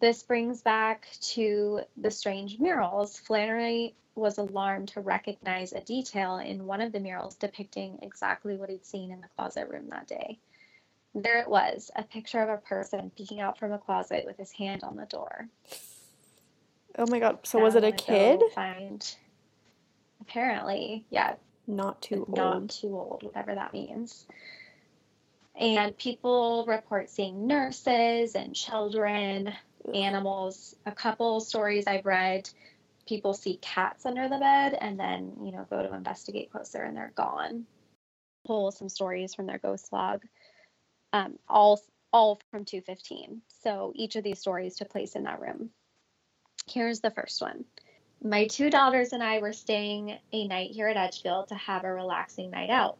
This 0.00 0.22
brings 0.22 0.62
back 0.62 1.08
to 1.32 1.80
the 1.96 2.10
strange 2.10 2.58
murals. 2.58 3.18
Flannery 3.18 3.94
was 4.14 4.38
alarmed 4.38 4.88
to 4.88 5.00
recognize 5.00 5.72
a 5.72 5.80
detail 5.80 6.38
in 6.38 6.66
one 6.66 6.80
of 6.80 6.92
the 6.92 7.00
murals 7.00 7.36
depicting 7.36 7.98
exactly 8.02 8.56
what 8.56 8.70
he'd 8.70 8.86
seen 8.86 9.10
in 9.12 9.20
the 9.20 9.28
closet 9.36 9.68
room 9.68 9.88
that 9.90 10.06
day. 10.06 10.38
There 11.14 11.38
it 11.40 11.48
was, 11.48 11.90
a 11.96 12.02
picture 12.02 12.42
of 12.42 12.48
a 12.48 12.58
person 12.58 13.10
peeking 13.16 13.40
out 13.40 13.58
from 13.58 13.72
a 13.72 13.78
closet 13.78 14.24
with 14.26 14.36
his 14.36 14.52
hand 14.52 14.84
on 14.84 14.96
the 14.96 15.06
door. 15.06 15.48
Oh 16.96 17.06
my 17.08 17.18
god. 17.18 17.40
So 17.44 17.58
Now 17.58 17.64
was 17.64 17.74
it 17.74 17.84
a 17.84 17.92
kid? 17.92 18.40
Find. 18.54 19.16
Apparently, 20.20 21.04
yeah, 21.10 21.34
Not 21.66 22.02
too 22.02 22.26
not 22.28 22.54
old. 22.54 22.70
too 22.70 22.96
old, 22.96 23.22
whatever 23.22 23.54
that 23.54 23.72
means. 23.72 24.26
And 25.58 25.96
people 25.98 26.64
report 26.68 27.10
seeing 27.10 27.48
nurses 27.48 28.36
and 28.36 28.54
children, 28.54 29.52
animals. 29.92 30.76
A 30.86 30.92
couple 30.92 31.40
stories 31.40 31.86
I've 31.88 32.06
read, 32.06 32.48
people 33.08 33.34
see 33.34 33.58
cats 33.60 34.06
under 34.06 34.28
the 34.28 34.38
bed 34.38 34.78
and 34.80 34.98
then, 34.98 35.32
you 35.42 35.50
know, 35.50 35.66
go 35.68 35.82
to 35.82 35.94
investigate 35.94 36.52
closer 36.52 36.82
and 36.82 36.96
they're 36.96 37.12
gone. 37.16 37.66
Pull 38.46 38.70
some 38.70 38.88
stories 38.88 39.34
from 39.34 39.46
their 39.46 39.58
ghost 39.58 39.92
log, 39.92 40.22
um, 41.12 41.38
all 41.48 41.80
all 42.12 42.40
from 42.50 42.64
215. 42.64 43.42
So 43.62 43.92
each 43.94 44.16
of 44.16 44.24
these 44.24 44.38
stories 44.38 44.76
took 44.76 44.88
place 44.88 45.14
in 45.14 45.24
that 45.24 45.40
room. 45.40 45.70
Here's 46.66 47.00
the 47.00 47.10
first 47.10 47.42
one. 47.42 47.64
My 48.22 48.46
two 48.46 48.70
daughters 48.70 49.12
and 49.12 49.22
I 49.22 49.40
were 49.40 49.52
staying 49.52 50.18
a 50.32 50.48
night 50.48 50.70
here 50.70 50.88
at 50.88 50.96
Edgefield 50.96 51.48
to 51.48 51.54
have 51.54 51.84
a 51.84 51.92
relaxing 51.92 52.50
night 52.50 52.70
out. 52.70 52.98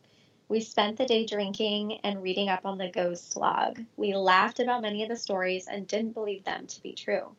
We 0.48 0.60
spent 0.60 0.96
the 0.96 1.04
day 1.04 1.26
drinking 1.26 2.00
and 2.04 2.22
reading 2.22 2.48
up 2.48 2.64
on 2.64 2.78
the 2.78 2.88
ghost 2.88 3.36
log. 3.36 3.84
We 3.98 4.14
laughed 4.14 4.60
about 4.60 4.80
many 4.80 5.02
of 5.02 5.10
the 5.10 5.16
stories 5.16 5.68
and 5.68 5.86
didn't 5.86 6.14
believe 6.14 6.44
them 6.44 6.66
to 6.66 6.82
be 6.82 6.94
true. 6.94 7.36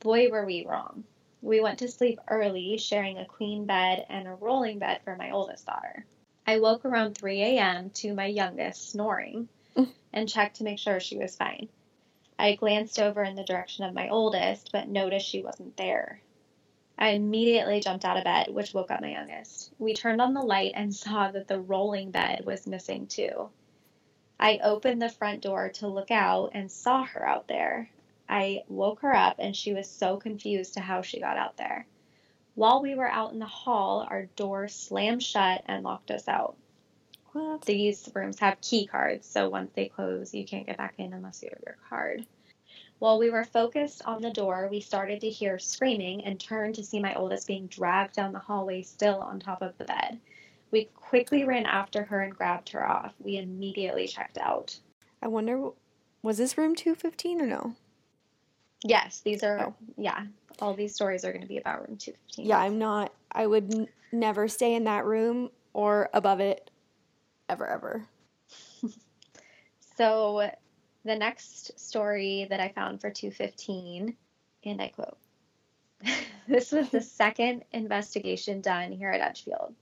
Boy, 0.00 0.28
were 0.28 0.44
we 0.44 0.66
wrong. 0.66 1.04
We 1.40 1.60
went 1.60 1.78
to 1.78 1.88
sleep 1.88 2.20
early, 2.28 2.76
sharing 2.76 3.18
a 3.18 3.24
queen 3.24 3.64
bed 3.64 4.04
and 4.08 4.28
a 4.28 4.34
rolling 4.34 4.78
bed 4.78 5.00
for 5.02 5.16
my 5.16 5.30
oldest 5.30 5.66
daughter. 5.66 6.04
I 6.46 6.60
woke 6.60 6.84
around 6.84 7.16
3 7.16 7.42
a.m. 7.42 7.90
to 7.90 8.14
my 8.14 8.26
youngest 8.26 8.90
snoring 8.90 9.48
and 10.12 10.28
checked 10.28 10.56
to 10.56 10.64
make 10.64 10.78
sure 10.78 11.00
she 11.00 11.16
was 11.16 11.36
fine. 11.36 11.68
I 12.38 12.56
glanced 12.56 12.98
over 12.98 13.22
in 13.22 13.36
the 13.36 13.44
direction 13.44 13.84
of 13.84 13.94
my 13.94 14.08
oldest, 14.08 14.72
but 14.72 14.88
noticed 14.88 15.26
she 15.26 15.42
wasn't 15.42 15.76
there. 15.76 16.21
I 17.02 17.14
immediately 17.14 17.80
jumped 17.80 18.04
out 18.04 18.16
of 18.16 18.22
bed, 18.22 18.54
which 18.54 18.74
woke 18.74 18.92
up 18.92 19.00
my 19.00 19.10
youngest. 19.10 19.72
We 19.80 19.92
turned 19.92 20.20
on 20.20 20.34
the 20.34 20.40
light 20.40 20.70
and 20.76 20.94
saw 20.94 21.32
that 21.32 21.48
the 21.48 21.58
rolling 21.58 22.12
bed 22.12 22.46
was 22.46 22.64
missing 22.64 23.08
too. 23.08 23.50
I 24.38 24.60
opened 24.62 25.02
the 25.02 25.08
front 25.08 25.42
door 25.42 25.70
to 25.70 25.88
look 25.88 26.12
out 26.12 26.52
and 26.54 26.70
saw 26.70 27.02
her 27.02 27.28
out 27.28 27.48
there. 27.48 27.90
I 28.28 28.62
woke 28.68 29.00
her 29.00 29.12
up 29.12 29.40
and 29.40 29.56
she 29.56 29.74
was 29.74 29.90
so 29.90 30.16
confused 30.16 30.74
to 30.74 30.80
how 30.80 31.02
she 31.02 31.18
got 31.18 31.36
out 31.36 31.56
there. 31.56 31.88
While 32.54 32.80
we 32.80 32.94
were 32.94 33.10
out 33.10 33.32
in 33.32 33.40
the 33.40 33.46
hall, 33.46 34.06
our 34.08 34.26
door 34.36 34.68
slammed 34.68 35.24
shut 35.24 35.64
and 35.66 35.82
locked 35.82 36.12
us 36.12 36.28
out. 36.28 36.54
What? 37.32 37.62
These 37.62 38.12
rooms 38.14 38.38
have 38.38 38.60
key 38.60 38.86
cards, 38.86 39.26
so 39.26 39.48
once 39.48 39.72
they 39.74 39.88
close, 39.88 40.32
you 40.32 40.44
can't 40.44 40.66
get 40.66 40.78
back 40.78 40.94
in 40.98 41.12
unless 41.12 41.42
you 41.42 41.48
have 41.52 41.64
your 41.66 41.78
card. 41.88 42.24
While 43.02 43.18
we 43.18 43.30
were 43.30 43.42
focused 43.42 44.02
on 44.04 44.22
the 44.22 44.30
door, 44.30 44.68
we 44.70 44.78
started 44.78 45.20
to 45.22 45.28
hear 45.28 45.58
screaming 45.58 46.24
and 46.24 46.38
turned 46.38 46.76
to 46.76 46.84
see 46.84 47.00
my 47.00 47.16
oldest 47.16 47.48
being 47.48 47.66
dragged 47.66 48.14
down 48.14 48.30
the 48.32 48.38
hallway, 48.38 48.82
still 48.82 49.18
on 49.18 49.40
top 49.40 49.60
of 49.60 49.76
the 49.76 49.84
bed. 49.84 50.20
We 50.70 50.84
quickly 50.94 51.42
ran 51.42 51.66
after 51.66 52.04
her 52.04 52.20
and 52.20 52.32
grabbed 52.32 52.68
her 52.68 52.88
off. 52.88 53.12
We 53.18 53.38
immediately 53.38 54.06
checked 54.06 54.38
out. 54.38 54.78
I 55.20 55.26
wonder, 55.26 55.70
was 56.22 56.38
this 56.38 56.56
room 56.56 56.76
215 56.76 57.40
or 57.40 57.46
no? 57.48 57.74
Yes, 58.84 59.20
these 59.24 59.42
are, 59.42 59.58
Oh. 59.58 59.74
yeah, 59.96 60.26
all 60.60 60.72
these 60.72 60.94
stories 60.94 61.24
are 61.24 61.32
going 61.32 61.42
to 61.42 61.48
be 61.48 61.58
about 61.58 61.80
room 61.80 61.96
215. 61.96 62.46
Yeah, 62.46 62.58
I'm 62.58 62.78
not, 62.78 63.12
I 63.32 63.48
would 63.48 63.74
n- 63.74 63.88
never 64.12 64.46
stay 64.46 64.74
in 64.76 64.84
that 64.84 65.04
room 65.06 65.50
or 65.72 66.08
above 66.14 66.38
it 66.38 66.70
ever, 67.48 67.66
ever. 67.66 68.06
So 69.96 70.50
the 71.04 71.16
next 71.16 71.78
story 71.78 72.46
that 72.48 72.60
I 72.60 72.68
found 72.68 73.00
for 73.00 73.10
215, 73.10 74.16
and 74.64 74.82
I 74.82 74.88
quote, 74.88 75.18
this 76.48 76.72
was 76.72 76.90
the 76.90 77.00
second 77.02 77.64
investigation 77.72 78.60
done 78.60 78.92
here 78.92 79.10
at 79.10 79.20
Edgefield. 79.20 79.74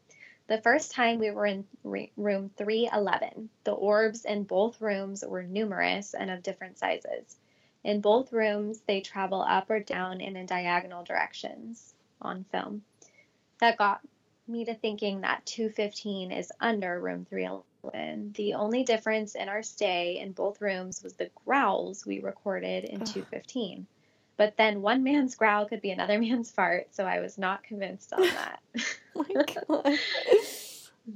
The 0.46 0.60
first 0.62 0.92
time 0.92 1.18
we 1.18 1.30
were 1.30 1.46
in 1.46 1.64
re- 1.84 2.10
room 2.16 2.50
311. 2.56 3.50
The 3.64 3.72
orbs 3.72 4.24
in 4.24 4.44
both 4.44 4.80
rooms 4.80 5.24
were 5.24 5.44
numerous 5.44 6.14
and 6.14 6.30
of 6.30 6.42
different 6.42 6.78
sizes. 6.78 7.36
In 7.84 8.00
both 8.00 8.32
rooms, 8.32 8.80
they 8.80 9.00
travel 9.00 9.42
up 9.42 9.70
or 9.70 9.80
down 9.80 10.20
and 10.20 10.36
in 10.36 10.46
diagonal 10.46 11.04
directions 11.04 11.94
on 12.20 12.44
film. 12.44 12.82
That 13.60 13.78
got 13.78 14.00
me 14.48 14.64
to 14.64 14.74
thinking 14.74 15.20
that 15.20 15.46
215 15.46 16.32
is 16.32 16.50
under 16.60 17.00
room 17.00 17.24
311. 17.26 17.69
The 18.34 18.54
only 18.54 18.84
difference 18.84 19.34
in 19.34 19.48
our 19.48 19.62
stay 19.62 20.18
in 20.18 20.32
both 20.32 20.60
rooms 20.60 21.02
was 21.02 21.14
the 21.14 21.30
growls 21.44 22.06
we 22.06 22.20
recorded 22.20 22.84
in 22.84 23.02
Ugh. 23.02 23.06
215. 23.06 23.86
But 24.36 24.56
then 24.56 24.80
one 24.80 25.02
man's 25.02 25.34
growl 25.34 25.66
could 25.66 25.82
be 25.82 25.90
another 25.90 26.18
man's 26.20 26.50
fart, 26.50 26.94
so 26.94 27.04
I 27.04 27.20
was 27.20 27.36
not 27.36 27.62
convinced 27.62 28.12
on 28.12 28.22
that. 28.22 28.60
Oh. 29.68 29.96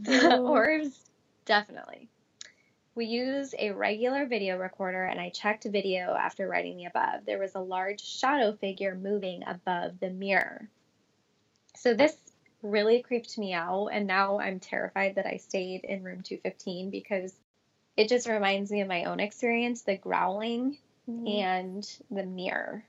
The 0.03 0.39
orbs, 0.45 1.11
definitely. 1.47 2.09
We 2.95 3.07
use 3.07 3.55
a 3.59 3.71
regular 3.71 4.27
video 4.27 4.59
recorder, 4.59 5.05
and 5.05 5.21
I 5.21 5.31
checked 5.31 5.65
video 5.65 6.15
after 6.15 6.47
writing 6.47 6.77
the 6.77 6.85
above. 6.85 7.25
There 7.25 7.39
was 7.39 7.55
a 7.55 7.61
large 7.61 8.03
shadow 8.05 8.53
figure 8.53 8.95
moving 8.95 9.43
above 9.47 10.01
the 10.01 10.11
mirror. 10.11 10.69
So 11.77 11.95
this 11.95 12.17
really 12.65 13.03
creeped 13.03 13.39
me 13.39 13.53
out, 13.53 13.89
and 13.89 14.07
now 14.07 14.41
I'm 14.41 14.59
terrified 14.59 15.15
that 15.17 15.27
I 15.27 15.37
stayed 15.37 15.85
in 15.85 16.03
room 16.03 16.23
215 16.23 16.91
because 16.91 17.33
it 17.97 18.09
just 18.09 18.27
reminds 18.27 18.73
me 18.73 18.81
of 18.81 18.89
my 18.89 19.05
own 19.05 19.21
experience 19.21 19.83
the 19.83 19.97
growling 19.97 20.79
Mm, 21.09 21.29
and 21.29 21.99
the 22.11 22.25
mirror. 22.25 22.83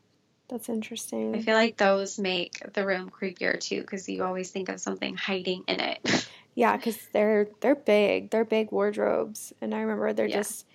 That's 0.48 0.70
interesting. 0.70 1.36
I 1.36 1.40
feel 1.40 1.56
like 1.56 1.76
those 1.76 2.18
make 2.18 2.62
the 2.74 2.86
room 2.86 3.10
creepier 3.10 3.60
too 3.60 3.82
because 3.82 4.08
you 4.08 4.24
always 4.24 4.52
think 4.52 4.70
of 4.70 4.80
something 4.80 5.18
hiding 5.18 5.64
in 5.68 5.80
it. 5.80 6.00
Yeah, 6.58 6.78
because 6.78 6.98
they're 7.12 7.50
they're 7.60 7.76
big. 7.76 8.32
They're 8.32 8.46
big 8.46 8.72
wardrobes, 8.72 9.52
and 9.60 9.76
I 9.76 9.82
remember 9.82 10.14
they're 10.14 10.26
Yeah. 10.28 10.36
just 10.38 10.66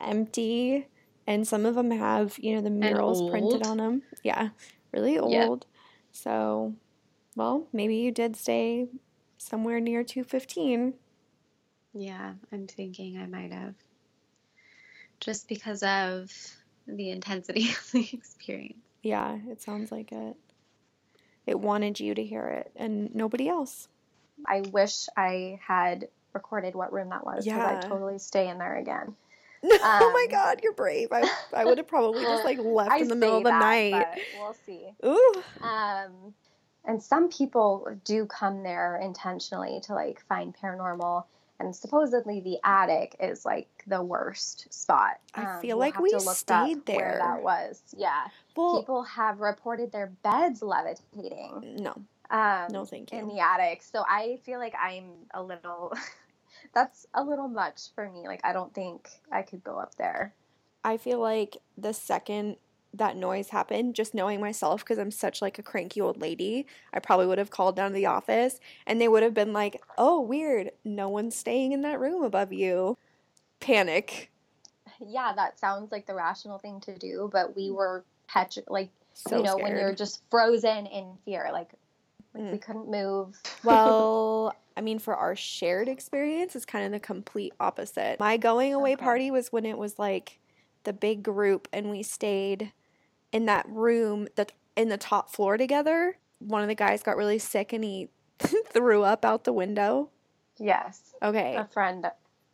empty, 0.00 0.86
and 1.26 1.48
some 1.48 1.66
of 1.66 1.74
them 1.74 1.90
have 1.90 2.38
you 2.38 2.54
know 2.54 2.60
the 2.60 2.70
murals 2.70 3.28
printed 3.28 3.66
on 3.66 3.78
them. 3.78 4.02
Yeah, 4.22 4.50
really 4.92 5.18
old. 5.18 5.32
Yeah. 5.32 5.46
old. 5.46 5.66
So, 6.12 6.74
well, 7.36 7.66
maybe 7.72 7.96
you 7.96 8.10
did 8.10 8.36
stay 8.36 8.88
somewhere 9.38 9.80
near 9.80 10.02
215. 10.04 10.94
Yeah, 11.94 12.34
I'm 12.52 12.66
thinking 12.66 13.18
I 13.18 13.26
might 13.26 13.52
have. 13.52 13.74
Just 15.20 15.48
because 15.48 15.82
of 15.82 16.32
the 16.86 17.10
intensity 17.10 17.70
of 17.70 17.90
the 17.92 18.08
experience. 18.12 18.78
Yeah, 19.02 19.38
it 19.48 19.62
sounds 19.62 19.90
like 19.90 20.12
it. 20.12 20.36
It 21.46 21.58
wanted 21.58 21.98
you 22.00 22.14
to 22.14 22.24
hear 22.24 22.46
it 22.46 22.70
and 22.76 23.14
nobody 23.14 23.48
else. 23.48 23.88
I 24.46 24.60
wish 24.72 25.06
I 25.16 25.58
had 25.66 26.08
recorded 26.32 26.74
what 26.74 26.92
room 26.92 27.08
that 27.10 27.24
was 27.24 27.44
because 27.44 27.58
Yeah. 27.58 27.76
I'd 27.76 27.82
totally 27.82 28.18
stay 28.18 28.48
in 28.48 28.58
there 28.58 28.76
again. 28.76 29.14
oh 29.64 30.10
my 30.14 30.24
Um, 30.24 30.30
god, 30.30 30.60
you're 30.62 30.72
brave. 30.72 31.08
I, 31.12 31.28
I 31.54 31.64
would 31.64 31.78
have 31.78 31.88
probably 31.88 32.22
just 32.22 32.44
like 32.44 32.58
left 32.62 32.92
I 32.92 32.98
in 32.98 33.08
the 33.08 33.16
middle 33.16 33.38
of 33.38 33.42
the 33.44 33.50
that, 33.50 33.60
night. 33.60 34.20
we'll 34.38 34.54
see. 34.64 34.86
Ooh. 35.04 35.42
Um, 35.62 36.34
and 36.84 37.02
some 37.02 37.28
people 37.28 37.86
do 38.04 38.26
come 38.26 38.62
there 38.62 38.96
intentionally 39.02 39.80
to 39.84 39.94
like 39.94 40.20
find 40.26 40.54
paranormal. 40.56 41.24
And 41.58 41.76
supposedly 41.76 42.40
the 42.40 42.58
attic 42.64 43.16
is 43.20 43.44
like 43.44 43.68
the 43.86 44.02
worst 44.02 44.72
spot. 44.72 45.20
I 45.34 45.44
Um, 45.44 45.60
feel 45.60 45.76
we'll 45.76 45.86
like 45.86 46.00
we 46.00 46.14
up 46.14 46.22
stayed 46.22 46.86
there. 46.86 46.96
Where 46.96 47.18
that 47.18 47.42
was, 47.42 47.82
yeah. 47.94 48.28
Well, 48.56 48.78
People 48.80 49.02
have 49.02 49.40
reported 49.40 49.92
their 49.92 50.06
beds 50.22 50.62
levitating. 50.62 51.76
no, 51.82 51.94
Um, 52.30 52.68
no, 52.70 52.84
thank 52.86 53.12
in 53.12 53.28
the 53.28 53.40
attic. 53.40 53.82
So 53.82 54.02
I 54.08 54.38
feel 54.44 54.58
like 54.58 54.74
I'm 54.80 55.10
a 55.34 55.42
little. 55.42 55.92
that's 56.74 57.06
a 57.14 57.22
little 57.22 57.48
much 57.48 57.92
for 57.94 58.08
me. 58.08 58.26
Like 58.26 58.40
I 58.44 58.52
don't 58.52 58.72
think 58.72 59.08
I 59.30 59.42
could 59.42 59.62
go 59.62 59.78
up 59.78 59.96
there. 59.96 60.34
I 60.82 60.96
feel 60.96 61.18
like 61.20 61.58
the 61.76 61.92
second 61.92 62.56
that 62.94 63.16
noise 63.16 63.50
happened, 63.50 63.94
just 63.94 64.14
knowing 64.14 64.40
myself 64.40 64.80
because 64.84 64.98
I'm 64.98 65.10
such 65.12 65.40
like 65.40 65.58
a 65.58 65.62
cranky 65.62 66.00
old 66.00 66.20
lady, 66.20 66.66
I 66.92 66.98
probably 66.98 67.26
would 67.26 67.38
have 67.38 67.50
called 67.50 67.76
down 67.76 67.90
to 67.90 67.94
the 67.94 68.06
office 68.06 68.58
and 68.86 69.00
they 69.00 69.08
would 69.08 69.22
have 69.22 69.34
been 69.34 69.52
like, 69.52 69.80
"Oh, 69.96 70.20
weird. 70.20 70.72
No 70.84 71.08
one's 71.08 71.36
staying 71.36 71.72
in 71.72 71.82
that 71.82 72.00
room 72.00 72.22
above 72.24 72.52
you." 72.52 72.96
Panic. 73.60 74.30
Yeah, 75.00 75.32
that 75.36 75.58
sounds 75.58 75.92
like 75.92 76.06
the 76.06 76.14
rational 76.14 76.58
thing 76.58 76.80
to 76.82 76.96
do, 76.98 77.28
but 77.32 77.54
we 77.56 77.70
were 77.70 78.04
petri- 78.28 78.64
like 78.68 78.90
So 79.14 79.36
you 79.36 79.42
know 79.44 79.56
when 79.56 79.66
scared. 79.66 79.80
you're 79.80 79.94
just 79.94 80.22
frozen 80.30 80.86
in 80.86 81.16
fear, 81.24 81.48
like, 81.52 81.70
like 82.34 82.44
Mm. 82.44 82.52
we 82.52 82.58
couldn't 82.58 82.88
move. 82.90 83.36
Well, 83.64 84.54
I 84.76 84.80
mean, 84.80 84.98
for 84.98 85.14
our 85.14 85.36
shared 85.36 85.88
experience, 85.88 86.56
it's 86.56 86.64
kind 86.64 86.86
of 86.86 86.92
the 86.92 87.00
complete 87.00 87.52
opposite. 87.60 88.18
My 88.18 88.36
going 88.36 88.72
away 88.72 88.94
Okay. 88.94 89.04
party 89.04 89.30
was 89.30 89.52
when 89.52 89.66
it 89.66 89.76
was 89.76 89.98
like 89.98 90.38
the 90.84 90.92
big 90.94 91.22
group 91.22 91.68
and 91.72 91.90
we 91.90 92.02
stayed 92.02 92.72
in 93.32 93.46
that 93.46 93.66
room 93.68 94.28
that 94.36 94.52
in 94.76 94.88
the 94.88 94.96
top 94.98 95.30
floor 95.30 95.56
together. 95.56 96.16
One 96.38 96.62
of 96.62 96.68
the 96.68 96.74
guys 96.74 97.02
got 97.02 97.16
really 97.16 97.38
sick 97.38 97.72
and 97.72 97.84
he 97.84 98.08
threw 98.72 99.02
up 99.02 99.24
out 99.24 99.44
the 99.44 99.52
window. 99.52 100.10
yes, 100.58 101.14
Okay. 101.22 101.54
a 101.56 101.64
friend 101.66 102.06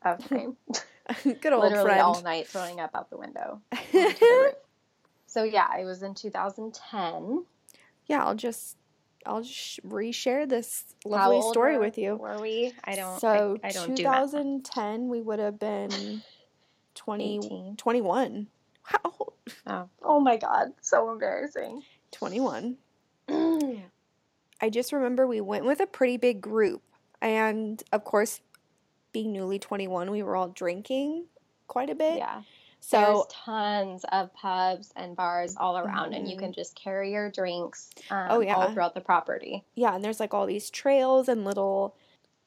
of 0.05 0.31
mine, 0.31 0.57
Good 1.25 1.53
old 1.53 1.63
literally 1.65 1.85
friend. 1.91 2.01
all 2.01 2.21
night 2.23 2.49
throwing 2.49 2.81
up 2.81 2.91
out 2.95 3.11
the 3.11 3.17
window. 3.17 3.61
onto 3.73 3.93
the 3.93 4.43
roof. 4.45 4.55
so 5.27 5.45
yeah, 5.45 5.77
it 5.79 5.85
was 5.85 6.03
in 6.03 6.15
2010. 6.15 7.45
yeah, 8.07 8.25
I'll 8.25 8.35
just 8.35 8.77
I'll 9.25 9.43
just 9.43 9.81
reshare 9.89 10.49
this 10.49 10.85
lovely 11.05 11.43
story 11.51 11.75
were- 11.75 11.85
with 11.85 11.99
you. 11.99 12.15
Were 12.17 12.41
we? 12.41 12.73
I 12.85 12.95
don't. 12.97 13.21
So 13.21 13.59
I, 13.63 13.69
I 13.69 13.71
don't 13.73 13.91
do 13.95 14.03
2010, 14.03 15.09
we 15.09 15.21
would 15.21 15.39
have 15.41 15.59
been 15.61 16.23
20, 16.95 17.75
21. 17.77 18.47
How 18.87 18.99
old? 19.05 19.33
Oh. 19.67 19.89
oh 20.03 20.21
my 20.21 20.37
god, 20.37 20.69
so 20.81 21.11
embarrassing. 21.11 21.83
21. 22.13 22.77
I 23.29 24.71
just 24.71 24.93
remember 24.93 25.27
we 25.27 25.41
went 25.41 25.65
with 25.65 25.81
a 25.81 25.87
pretty 25.87 26.17
big 26.17 26.41
group. 26.41 26.83
And 27.21 27.83
of 27.93 28.05
course, 28.05 28.41
being 29.13 29.33
newly 29.33 29.59
21, 29.59 30.11
we 30.11 30.23
were 30.23 30.37
all 30.37 30.49
drinking 30.49 31.25
quite 31.67 31.91
a 31.91 31.95
bit. 31.95 32.19
yeah. 32.19 32.43
So, 32.81 33.01
There's 33.01 33.25
tons 33.45 34.05
of 34.13 34.33
pubs 34.35 34.93
and 34.95 35.17
bars 35.17 35.57
all 35.59 35.77
around, 35.79 36.13
and 36.15 36.29
you 36.29 36.37
Mhm. 36.37 36.41
can 36.41 36.53
just 36.53 36.77
carry 36.77 37.11
your 37.11 37.31
drinks 37.31 37.91
um, 38.11 38.27
Oh, 38.31 38.41
yeah. 38.41 38.55
all 38.55 38.71
throughout 38.71 38.95
the 38.95 39.01
property. 39.01 39.65
yeah, 39.75 39.95
and 39.97 40.05
there's 40.05 40.21
like 40.21 40.33
all 40.33 40.47
these 40.47 40.71
trails 40.71 41.29
and 41.29 41.45
little 41.45 41.97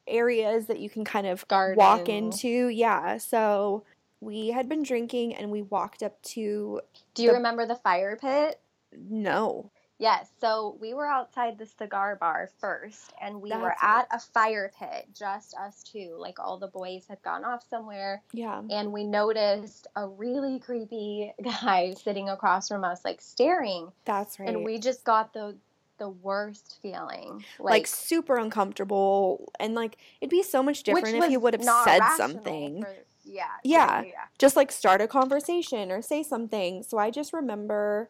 areas 0.08 0.68
that 0.68 0.80
you 0.80 0.90
can 0.90 1.04
kind 1.04 1.28
of 1.28 1.44
walk 1.76 2.08
into. 2.08 2.68
Yeah. 2.70 3.18
So, 3.18 3.84
we 4.22 4.50
had 4.50 4.68
been 4.70 4.84
drinking 4.84 5.36
and 5.36 5.50
we 5.52 5.62
walked 5.62 6.04
up 6.04 6.22
to 6.24 6.82
Do 7.14 7.24
you 7.24 7.30
The- 7.30 7.36
remember 7.36 7.66
the 7.66 7.76
fire 7.76 8.16
pit? 8.16 8.60
no. 8.94 9.72
Yes. 10.02 10.30
So 10.40 10.78
we 10.80 10.94
were 10.94 11.06
outside 11.06 11.58
the 11.58 11.66
cigar 11.66 12.16
bar 12.16 12.50
first, 12.60 13.12
and 13.22 13.42
we 13.42 13.52
were 13.52 13.76
That's 13.82 13.84
at 13.84 14.08
a 14.16 14.20
fire 14.20 14.72
pit, 14.80 15.08
just 15.14 15.54
us 15.58 15.84
two. 15.84 16.16
Like 16.18 16.40
all 16.40 16.58
the 16.58 16.70
boys 16.70 17.06
had 17.10 17.22
gone 17.22 17.44
off 17.44 17.68
somewhere, 17.70 18.24
Yeah. 18.32 18.62
and 18.70 18.94
we 18.94 19.04
noticed 19.04 19.88
a 19.98 20.08
really 20.08 20.58
creepy 20.60 21.34
guy 21.44 21.96
sitting 21.96 22.30
across 22.30 22.70
from 22.70 22.86
us, 22.86 23.04
like 23.04 23.20
staring. 23.20 23.92
That's 24.06 24.40
right. 24.40 24.48
And 24.48 24.64
we 24.64 24.80
just 24.80 25.04
got 25.04 25.34
the 25.34 25.58
the 25.98 26.08
worst 26.10 26.80
feeling, 26.82 27.44
like, 27.60 27.86
super 27.86 28.38
uncomfortable 28.38 29.52
and 29.60 29.76
like 29.76 29.98
it'd 30.22 30.30
be 30.32 30.44
so 30.44 30.64
much 30.64 30.84
different 30.84 31.08
if 31.10 31.30
you 31.30 31.42
was 31.42 31.44
would 31.44 31.54
have 31.56 31.84
said 31.84 32.02
something. 32.16 32.84
for- 32.84 32.96
yeah, 33.30 33.46
Yeah. 33.64 34.02
yeah. 34.04 34.12
just 34.38 34.56
like 34.56 34.72
start 34.72 35.02
a 35.02 35.08
conversation 35.08 35.92
or 35.92 36.02
say 36.02 36.24
something. 36.24 36.84
So 36.84 36.98
I 36.98 37.12
just 37.12 37.32
remember, 37.34 38.10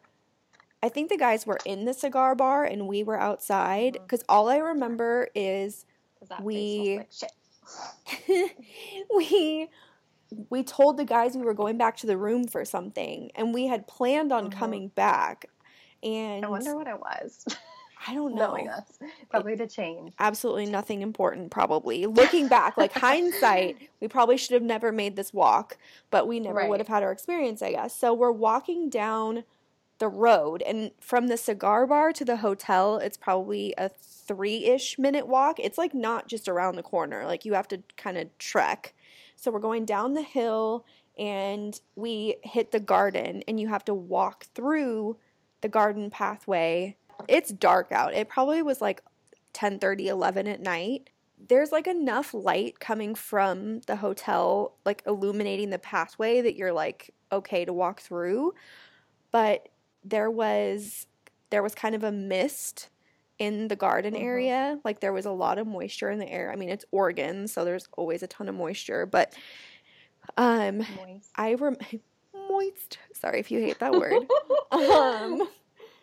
I 0.82 0.88
think 0.88 1.08
the 1.10 1.16
guys 1.16 1.46
were 1.46 1.58
in 1.64 1.84
the 1.84 1.94
cigar 1.94 2.34
bar 2.34 2.64
and 2.64 2.88
we 2.88 3.02
were 3.02 3.18
outside 3.20 3.94
because 3.94 4.24
all 4.28 4.48
I 4.48 4.56
remember 4.58 5.28
is 5.34 5.84
that 6.28 6.42
We- 6.42 6.98
like 6.98 7.08
shit. 7.12 7.32
we 9.14 9.68
we 10.48 10.62
told 10.62 10.96
the 10.96 11.04
guys 11.04 11.34
we 11.36 11.42
were 11.42 11.54
going 11.54 11.76
back 11.76 11.96
to 11.98 12.06
the 12.06 12.16
room 12.16 12.46
for 12.46 12.64
something 12.64 13.30
and 13.34 13.52
we 13.52 13.66
had 13.66 13.86
planned 13.88 14.32
on 14.32 14.46
Mhm. 14.48 14.52
coming 14.52 14.88
back 14.88 15.46
and 16.02 16.44
I 16.44 16.48
wonder 16.48 16.74
what 16.76 16.86
it 16.86 16.98
was. 16.98 17.44
I 18.06 18.14
don't 18.14 18.34
know. 18.34 18.48
Knowing 18.48 18.68
us, 18.68 18.98
probably 19.28 19.56
to 19.56 19.66
change. 19.66 20.14
absolutely 20.18 20.66
nothing 20.66 21.02
important 21.02 21.50
probably. 21.50 22.06
Looking 22.06 22.48
back 22.48 22.76
like 22.76 22.92
hindsight 22.94 23.76
we 24.00 24.08
probably 24.08 24.36
should 24.36 24.54
have 24.54 24.62
never 24.62 24.92
made 24.92 25.16
this 25.16 25.32
walk 25.32 25.76
but 26.10 26.26
we 26.26 26.40
never 26.40 26.66
would 26.66 26.80
have 26.80 26.88
had 26.88 27.02
our 27.02 27.12
experience 27.12 27.62
i 27.62 27.72
guess. 27.72 27.96
So 27.96 28.14
we're 28.14 28.30
walking 28.30 28.88
down 28.88 29.44
the 29.98 30.08
road 30.08 30.62
and 30.62 30.92
from 31.00 31.26
the 31.26 31.36
cigar 31.36 31.86
bar 31.86 32.12
to 32.12 32.24
the 32.24 32.38
hotel 32.38 32.96
it's 32.96 33.18
probably 33.18 33.74
a 33.76 33.88
three-ish 33.88 34.98
minute 34.98 35.26
walk. 35.26 35.58
It's 35.58 35.76
like 35.76 35.94
not 35.94 36.26
just 36.26 36.48
around 36.48 36.76
the 36.76 36.82
corner 36.82 37.26
like 37.26 37.44
you 37.44 37.52
have 37.54 37.68
to 37.68 37.82
kind 37.96 38.16
of 38.16 38.36
trek. 38.38 38.94
So 39.36 39.50
we're 39.50 39.58
going 39.58 39.84
down 39.84 40.14
the 40.14 40.22
hill 40.22 40.84
and 41.18 41.78
we 41.96 42.36
hit 42.42 42.72
the 42.72 42.80
garden 42.80 43.42
and 43.46 43.60
you 43.60 43.68
have 43.68 43.84
to 43.86 43.94
walk 43.94 44.46
through 44.54 45.16
the 45.60 45.68
garden 45.68 46.08
pathway 46.08 46.96
it's 47.28 47.50
dark 47.50 47.92
out. 47.92 48.14
It 48.14 48.28
probably 48.28 48.62
was 48.62 48.80
like 48.80 49.02
10 49.52 49.78
30, 49.78 50.08
11 50.08 50.46
at 50.46 50.60
night. 50.60 51.10
There's 51.48 51.72
like 51.72 51.86
enough 51.86 52.34
light 52.34 52.80
coming 52.80 53.14
from 53.14 53.80
the 53.86 53.96
hotel 53.96 54.76
like 54.84 55.02
illuminating 55.06 55.70
the 55.70 55.78
pathway 55.78 56.40
that 56.42 56.54
you're 56.56 56.72
like 56.72 57.10
okay 57.32 57.64
to 57.64 57.72
walk 57.72 58.00
through. 58.00 58.52
But 59.30 59.68
there 60.04 60.30
was 60.30 61.06
there 61.50 61.62
was 61.62 61.74
kind 61.74 61.94
of 61.94 62.04
a 62.04 62.12
mist 62.12 62.90
in 63.38 63.68
the 63.68 63.76
garden 63.76 64.14
Mhm. 64.14 64.22
area. 64.22 64.80
Like 64.84 65.00
there 65.00 65.12
was 65.12 65.24
a 65.26 65.30
lot 65.30 65.58
of 65.58 65.66
moisture 65.66 66.10
in 66.10 66.18
the 66.18 66.28
air. 66.30 66.52
I 66.52 66.56
mean 66.56 66.68
it's 66.68 66.84
oregon 66.90 67.48
so 67.48 67.64
there's 67.64 67.88
always 67.96 68.22
a 68.22 68.26
ton 68.26 68.48
of 68.48 68.54
moisture 68.54 69.06
but 69.06 69.34
um 70.36 70.78
Moist. 70.78 71.30
i 71.36 71.54
rem 71.54 71.76
moist. 72.50 72.98
Sorry 73.14 73.40
if 73.40 73.50
you 73.50 73.60
hate 73.60 73.78
that 73.78 73.92
word. 73.92 74.26
Um 74.72 75.48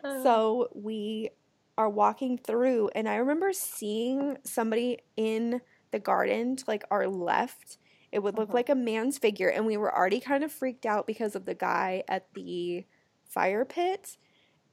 so 0.06 0.68
we 0.74 1.30
are 1.76 1.88
walking 1.88 2.38
through, 2.38 2.90
and 2.94 3.08
I 3.08 3.16
remember 3.16 3.52
seeing 3.52 4.38
somebody 4.44 4.98
in 5.16 5.60
the 5.90 5.98
garden 6.00 6.56
to 6.56 6.64
like 6.66 6.84
our 6.90 7.06
left. 7.08 7.78
It 8.12 8.20
would 8.20 8.36
look 8.36 8.48
Mhm. 8.48 8.54
like 8.54 8.68
a 8.68 8.74
man's 8.74 9.18
figure, 9.18 9.48
and 9.48 9.66
we 9.66 9.76
were 9.76 9.94
already 9.94 10.20
kind 10.20 10.42
of 10.44 10.52
freaked 10.52 10.86
out 10.86 11.06
because 11.06 11.34
of 11.36 11.44
the 11.44 11.54
guy 11.54 12.02
at 12.08 12.32
the 12.34 12.84
fire 13.24 13.64
pit. 13.64 14.16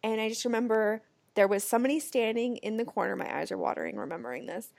And 0.03 0.21
I 0.21 0.29
just 0.29 0.45
remember 0.45 1.03
there 1.35 1.47
was 1.47 1.63
somebody 1.63 1.99
standing 1.99 2.57
in 2.57 2.77
the 2.77 2.85
corner. 2.85 3.15
My 3.15 3.37
eyes 3.39 3.51
are 3.51 3.57
watering 3.57 3.97
remembering 3.97 4.45
this. 4.45 4.73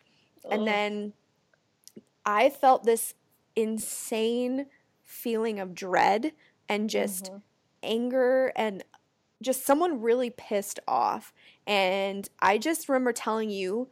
And 0.51 0.67
then 0.67 1.15
I 2.25 2.51
felt 2.51 2.85
this 2.85 3.15
insane 3.55 4.67
feeling 5.05 5.59
of 5.61 5.75
dread 5.75 6.33
and 6.69 6.91
just 6.91 7.31
Mhm. 7.31 7.43
anger 7.83 8.53
and 8.57 8.85
just 9.43 9.65
someone 9.67 10.01
really 10.01 10.31
pissed 10.31 10.81
off. 10.89 11.33
And 11.67 12.29
I 12.41 12.59
just 12.59 12.89
remember 12.89 13.13
telling 13.13 13.51
you, 13.51 13.89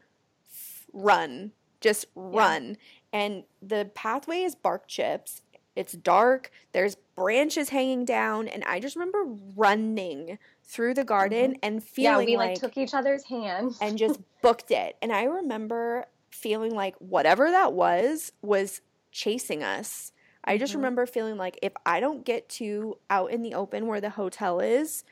run, 0.93 1.53
just 1.81 2.07
run. 2.15 2.77
And 3.13 3.45
the 3.63 3.91
pathway 3.95 4.43
is 4.43 4.55
bark 4.55 4.89
chips. 4.89 5.43
It's 5.77 5.93
dark. 5.93 6.51
There's 6.73 6.97
branches 7.17 7.71
hanging 7.71 8.05
down, 8.05 8.47
and 8.47 8.63
I 8.65 8.79
just 8.79 8.95
remember 8.97 9.25
running 9.57 10.39
through 10.63 10.95
the 10.95 11.05
garden 11.05 11.57
and 11.63 11.81
Mm-hmm. 11.81 12.01
Yeah, 12.01 12.13
feeling 12.13 12.27
we 12.27 12.37
like, 12.37 12.51
like 12.51 12.61
took 12.61 12.77
each 12.77 12.95
other's 12.95 13.25
hands. 13.25 13.79
and 13.81 13.99
just 13.99 14.21
booked 14.43 14.71
it. 14.71 14.97
And 15.03 15.13
I 15.13 15.25
remember 15.25 16.07
feeling 16.31 16.75
like 16.75 16.95
whatever 16.99 17.51
that 17.51 17.73
was 17.73 18.33
was 18.41 18.81
chasing 19.13 19.63
us. 19.65 20.13
I 20.45 20.59
just 20.59 20.73
Mhm. 20.73 20.77
remember 20.77 21.07
feeling 21.07 21.37
like 21.37 21.59
if 21.63 21.73
I 21.87 22.01
don't 22.01 22.25
get 22.25 22.49
to 22.51 22.99
out 23.11 23.31
in 23.33 23.43
the 23.43 23.55
open 23.55 23.87
where 23.87 24.01
the 24.01 24.11
hotel 24.11 24.61
is, 24.61 25.03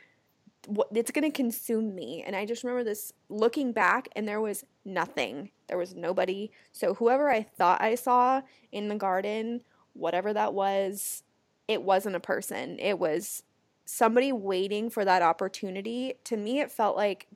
it's 0.94 1.10
going 1.10 1.30
to 1.30 1.36
consume 1.36 1.94
me. 1.94 2.22
And 2.26 2.36
I 2.36 2.44
just 2.46 2.62
remember 2.62 2.84
this 2.84 3.12
looking 3.28 3.72
back 3.72 4.08
and 4.14 4.26
there 4.28 4.40
was 4.40 4.64
nothing. 4.84 5.50
There 5.68 5.78
was 5.78 5.94
nobody. 5.94 6.50
So 6.72 6.94
whoever 6.94 7.30
I 7.30 7.42
thought 7.42 7.80
I 7.80 7.94
saw 7.94 8.42
in 8.70 8.88
the 8.88 8.96
garden, 8.96 9.62
whatever 9.94 10.32
that 10.32 10.54
was, 10.54 11.22
it 11.68 11.82
wasn't 11.82 12.16
a 12.16 12.20
person. 12.20 12.78
It 12.78 12.98
was 12.98 13.42
somebody 13.84 14.32
waiting 14.32 14.88
for 14.90 15.04
that 15.04 15.22
opportunity. 15.22 16.14
To 16.24 16.36
me 16.36 16.60
it 16.60 16.70
felt 16.70 16.96
like 16.96 17.26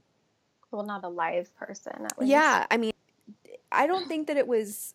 well, 0.71 0.85
not 0.85 1.05
a 1.05 1.09
live 1.09 1.55
person. 1.57 1.93
At 1.95 2.19
least. 2.19 2.31
yeah, 2.31 2.67
I 2.71 2.77
mean, 2.77 2.93
I 3.71 3.87
don't 3.87 4.09
think 4.09 4.27
that 4.27 4.37
it 4.37 4.47
was 4.47 4.95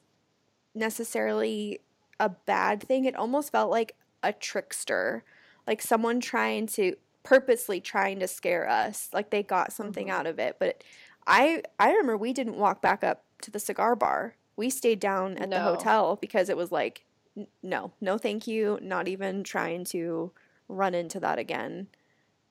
necessarily 0.75 1.79
a 2.19 2.29
bad 2.29 2.83
thing. 2.83 3.05
It 3.05 3.15
almost 3.15 3.51
felt 3.51 3.71
like 3.71 3.95
a 4.21 4.33
trickster, 4.33 5.23
like 5.65 5.81
someone 5.81 6.19
trying 6.19 6.67
to 6.67 6.95
purposely 7.23 7.81
trying 7.81 8.19
to 8.19 8.27
scare 8.27 8.67
us. 8.69 9.10
Like 9.13 9.29
they 9.29 9.43
got 9.43 9.73
something 9.73 10.07
Mhm. 10.07 10.12
out 10.12 10.27
of 10.27 10.39
it. 10.39 10.57
But 10.60 10.84
I 11.27 11.63
I 11.79 11.89
remember 11.91 12.17
we 12.17 12.34
didn't 12.34 12.57
walk 12.57 12.81
back 12.81 13.03
up 13.03 13.25
to 13.43 13.51
the 13.51 13.60
cigar 13.60 13.95
bar. 13.95 14.36
We 14.55 14.69
stayed 14.69 14.99
down 14.99 15.38
at 15.38 15.53
the 15.53 15.62
hotel 15.62 16.17
because 16.17 16.49
it 16.49 16.57
was 16.57 16.71
like 16.71 17.05
n- 17.38 17.47
no, 17.63 17.93
no 18.01 18.17
thank 18.17 18.47
you, 18.47 18.79
not 18.81 19.07
even 19.07 19.43
trying 19.43 19.84
to 19.86 20.31
run 20.67 20.93
into 20.95 21.19
that 21.19 21.39
again. 21.39 21.88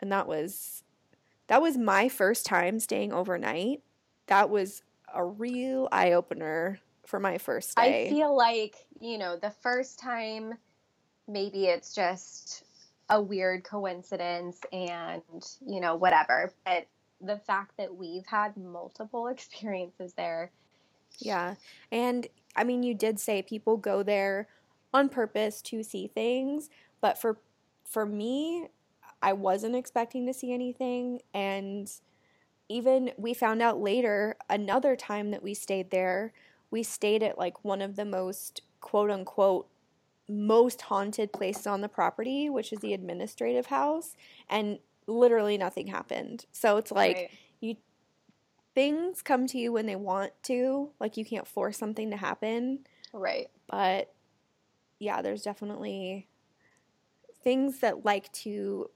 And 0.01 0.11
that 0.13 0.27
was 0.27 0.85
that 1.49 1.63
was 1.63 1.77
my 1.79 2.09
first 2.09 2.47
time 2.47 2.81
staying 2.81 3.13
overnight. 3.13 3.83
That 4.27 4.51
was 4.51 4.83
a 5.13 5.25
real 5.25 5.89
eye 5.93 6.13
opener 6.13 6.81
for 7.07 7.21
my 7.21 7.39
first 7.39 7.77
day. 7.77 8.07
I 8.07 8.09
feel 8.09 8.37
like, 8.37 8.77
you 9.01 9.19
know, 9.19 9.37
the 9.37 9.51
first 9.51 9.99
time 9.99 10.59
maybe 11.29 11.67
it's 11.67 11.95
just 11.95 12.65
a 13.11 13.21
weird 13.21 13.65
coincidence 13.65 14.61
and, 14.73 15.23
you 15.67 15.81
know, 15.81 15.97
whatever. 15.97 16.53
But 16.65 16.87
the 17.21 17.39
fact 17.39 17.77
that 17.77 17.95
we've 17.95 18.27
had 18.27 18.57
multiple 18.57 19.27
experiences 19.29 20.15
there. 20.15 20.51
Yeah. 21.19 21.57
And 21.93 22.27
I 22.57 22.65
mean, 22.65 22.83
you 22.83 22.95
did 22.95 23.21
say 23.21 23.43
people 23.43 23.77
go 23.77 24.03
there 24.03 24.49
on 24.95 25.09
purpose 25.09 25.61
to 25.63 25.83
see 25.83 26.09
things, 26.09 26.71
but 27.01 27.19
for 27.21 27.39
for 27.85 28.07
me, 28.07 28.69
I 29.21 29.33
wasn't 29.33 29.75
expecting 29.75 30.27
to 30.27 30.33
see 30.33 30.53
anything 30.53 31.21
and 31.35 31.91
even 32.69 33.11
we 33.17 33.35
found 33.35 33.61
out 33.61 33.81
later 33.81 34.37
another 34.49 34.95
time 34.95 35.33
that 35.33 35.43
we 35.43 35.55
stayed 35.55 35.91
there, 35.91 36.33
we 36.71 36.85
stayed 36.85 37.21
at 37.21 37.37
like 37.37 37.65
one 37.65 37.83
of 37.83 37.97
the 37.97 38.05
most 38.05 38.63
quote 38.81 39.11
unquote 39.11 39.69
most 40.31 40.83
haunted 40.83 41.33
places 41.33 41.67
on 41.67 41.81
the 41.81 41.89
property, 41.89 42.49
which 42.49 42.73
is 42.73 42.79
the 42.81 42.95
administrative 42.95 43.67
house, 43.67 44.15
and 44.49 44.79
literally 45.07 45.59
nothing 45.59 45.89
happened. 45.89 46.47
So 46.53 46.77
it's 46.77 46.93
like 46.93 47.17
right? 47.17 47.31
you 47.61 47.77
things 48.75 49.21
come 49.23 49.47
to 49.49 49.59
you 49.59 49.73
when 49.73 49.87
they 49.87 49.97
want 49.97 50.33
to 50.45 50.91
like 51.01 51.17
you 51.17 51.25
can't 51.25 51.47
force 51.49 51.77
something 51.77 52.11
to 52.13 52.17
happen 52.17 52.79
Right. 53.13 53.49
but 53.67 54.15
yeah 55.01 55.23
there's 55.23 55.43
definitely 55.43 56.29
things 57.43 57.81
that 57.81 58.05
like 58.05 58.31
to 58.33 58.89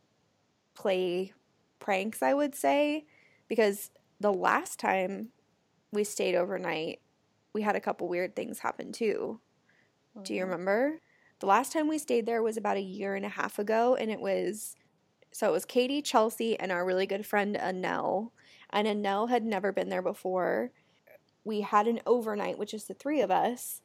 play 0.75 1.33
pranks 1.81 2.23
i 2.23 2.33
would 2.33 2.55
say 2.55 3.05
because 3.49 3.91
the 4.21 4.33
last 4.33 4.79
time 4.79 5.31
we 5.91 6.05
stayed 6.05 6.37
overnight 6.37 7.01
we 7.53 7.63
had 7.63 7.75
a 7.75 7.81
couple 7.81 8.07
weird 8.07 8.37
things 8.37 8.61
happen 8.61 8.93
too 8.93 9.41
do 10.23 10.33
you 10.33 10.43
Mhm. 10.43 10.45
remember? 10.45 11.01
The 11.41 11.47
last 11.47 11.73
time 11.73 11.89
we 11.89 11.99
stayed 11.99 12.27
there 12.27 12.43
was 12.43 12.57
about 12.57 12.77
a 12.77 12.81
year 12.83 13.15
and 13.15 13.25
a 13.25 13.29
half 13.31 13.59
ago, 13.59 13.95
and 13.97 14.11
it 14.11 14.21
was 14.21 14.77
so 15.33 15.49
it 15.49 15.53
was 15.53 15.65
Katie, 15.65 16.03
Chelsea, 16.03 16.59
and 16.59 16.71
our 16.71 16.85
really 16.85 17.07
good 17.07 17.27
friend 17.27 17.57
Annelle. 17.57 18.31
And 18.71 18.87
Annelle 18.87 19.29
had 19.29 19.45
never 19.45 19.73
been 19.73 19.89
there 19.89 20.03
before. 20.03 20.71
We 21.45 21.63
had 21.63 21.87
an 21.89 22.01
overnight, 22.07 22.59
which 22.59 22.73
is 22.75 22.85
the 22.85 22.95
three 22.95 23.21
of 23.21 23.31
us, 23.31 23.81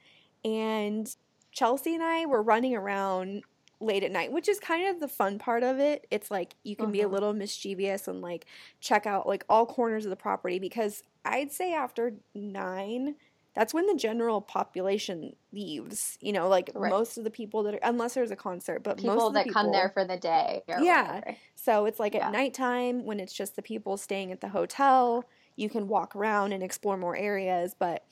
and 0.45 1.13
Chelsea 1.51 1.93
and 1.95 2.03
I 2.03 2.25
were 2.25 2.43
running 2.43 2.75
around 2.75 3.43
late 3.81 4.03
at 4.03 4.12
night, 4.12 4.31
which 4.31 4.49
is 4.49 4.59
kind 4.59 4.88
of 4.88 4.99
the 4.99 5.07
fun 5.07 5.39
part 5.39 5.63
of 5.63 5.79
it. 5.79 6.05
It's 6.12 6.29
like 6.29 6.55
you 6.63 6.75
can 6.75 6.91
be 6.91 7.01
a 7.01 7.07
Mhm. 7.07 7.12
little 7.12 7.33
mischievous 7.33 8.07
and 8.07 8.21
like 8.21 8.45
check 8.81 9.05
out 9.07 9.27
like 9.27 9.45
all 9.49 9.65
corners 9.65 10.05
of 10.05 10.09
the 10.09 10.15
property 10.17 10.59
because 10.59 11.03
I'd 11.25 11.51
say 11.51 11.73
after 11.73 12.15
nine, 12.35 13.15
that's 13.60 13.74
when 13.74 13.88
the 13.88 13.93
general 13.95 14.39
population 14.39 15.36
leaves. 15.52 16.17
You 16.22 16.32
know, 16.32 16.48
like 16.48 16.72
Right. 16.74 16.89
most 16.89 17.17
of 17.17 17.26
the 17.26 17.30
people 17.30 17.63
that 17.63 17.74
are, 17.76 17.80
unless 17.84 18.13
there's 18.13 18.32
a 18.32 18.36
concert, 18.38 18.84
but 18.84 19.04
most 19.04 19.22
of 19.22 19.34
the 19.34 19.39
that 19.39 19.43
people, 19.48 19.63
come 19.63 19.72
there 19.74 19.89
for 19.89 20.06
the 20.06 20.15
day. 20.15 20.63
Yeah. 20.65 21.15
whatever. 21.15 21.36
So 21.56 21.84
it's 21.84 22.00
like 22.00 22.13
Yeah. 22.15 22.28
at 22.28 22.32
nighttime 22.32 23.04
when 23.04 23.19
it's 23.19 23.34
just 23.34 23.58
the 23.58 23.62
people 23.62 23.98
staying 23.98 24.32
at 24.32 24.39
the 24.39 24.48
hotel, 24.48 25.26
you 25.58 25.69
can 25.69 25.89
walk 25.89 26.15
around 26.15 26.54
and 26.54 26.63
explore 26.63 26.95
more 26.95 27.17
areas. 27.17 27.76
But 27.78 28.06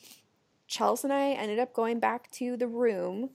Chelsea 0.68 1.06
and 1.08 1.14
I 1.14 1.30
ended 1.30 1.60
up 1.60 1.72
going 1.72 2.02
back 2.02 2.30
to 2.32 2.58
the 2.58 2.68
room. 2.68 3.30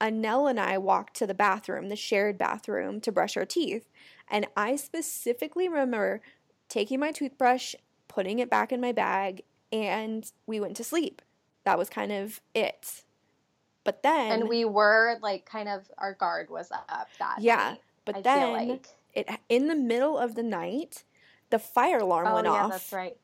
Annelle 0.00 0.48
and 0.48 0.58
I 0.58 0.78
walked 0.78 1.16
to 1.16 1.26
the 1.26 1.34
bathroom, 1.34 1.90
the 1.90 1.96
shared 1.96 2.38
bathroom, 2.38 2.98
to 3.02 3.12
brush 3.12 3.36
our 3.36 3.44
teeth. 3.44 3.90
And 4.26 4.46
I 4.56 4.76
specifically 4.76 5.68
remember 5.68 6.22
taking 6.70 6.98
my 6.98 7.12
toothbrush, 7.12 7.74
putting 8.08 8.38
it 8.38 8.48
back 8.48 8.72
in 8.72 8.80
my 8.80 8.92
bag, 8.92 9.42
and 9.70 10.32
we 10.46 10.58
went 10.58 10.78
to 10.78 10.84
sleep. 10.84 11.20
That 11.64 11.78
was 11.78 11.88
kind 11.88 12.12
of 12.12 12.40
it. 12.54 13.02
But 13.84 14.02
then 14.02 14.32
And 14.32 14.48
we 14.48 14.64
were 14.64 15.18
like 15.22 15.46
kind 15.46 15.68
of 15.68 15.90
our 15.98 16.14
guard 16.14 16.50
was 16.50 16.70
up 16.70 17.08
that 17.18 17.38
Yeah, 17.40 17.70
night, 17.70 17.80
but 18.04 18.16
I 18.16 18.20
then 18.22 18.52
like. 18.68 18.86
it 19.14 19.28
in 19.48 19.68
the 19.68 19.74
middle 19.74 20.18
of 20.18 20.34
the 20.34 20.42
night, 20.42 21.04
the 21.50 21.58
fire 21.58 21.98
alarm 21.98 22.28
Oh 22.28 22.34
went 22.34 22.46
yeah, 22.46 22.62
off 22.62 22.70
that's 22.70 22.92
right. 22.92 23.16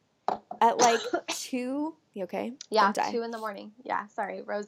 at 0.60 0.78
like 0.78 1.00
two. 1.28 1.94
You 2.14 2.24
okay? 2.24 2.52
Yeah, 2.70 2.92
two 2.92 3.22
in 3.22 3.30
the 3.30 3.38
morning. 3.38 3.72
Yeah, 3.84 4.06
sorry, 4.08 4.42
Rose. 4.42 4.66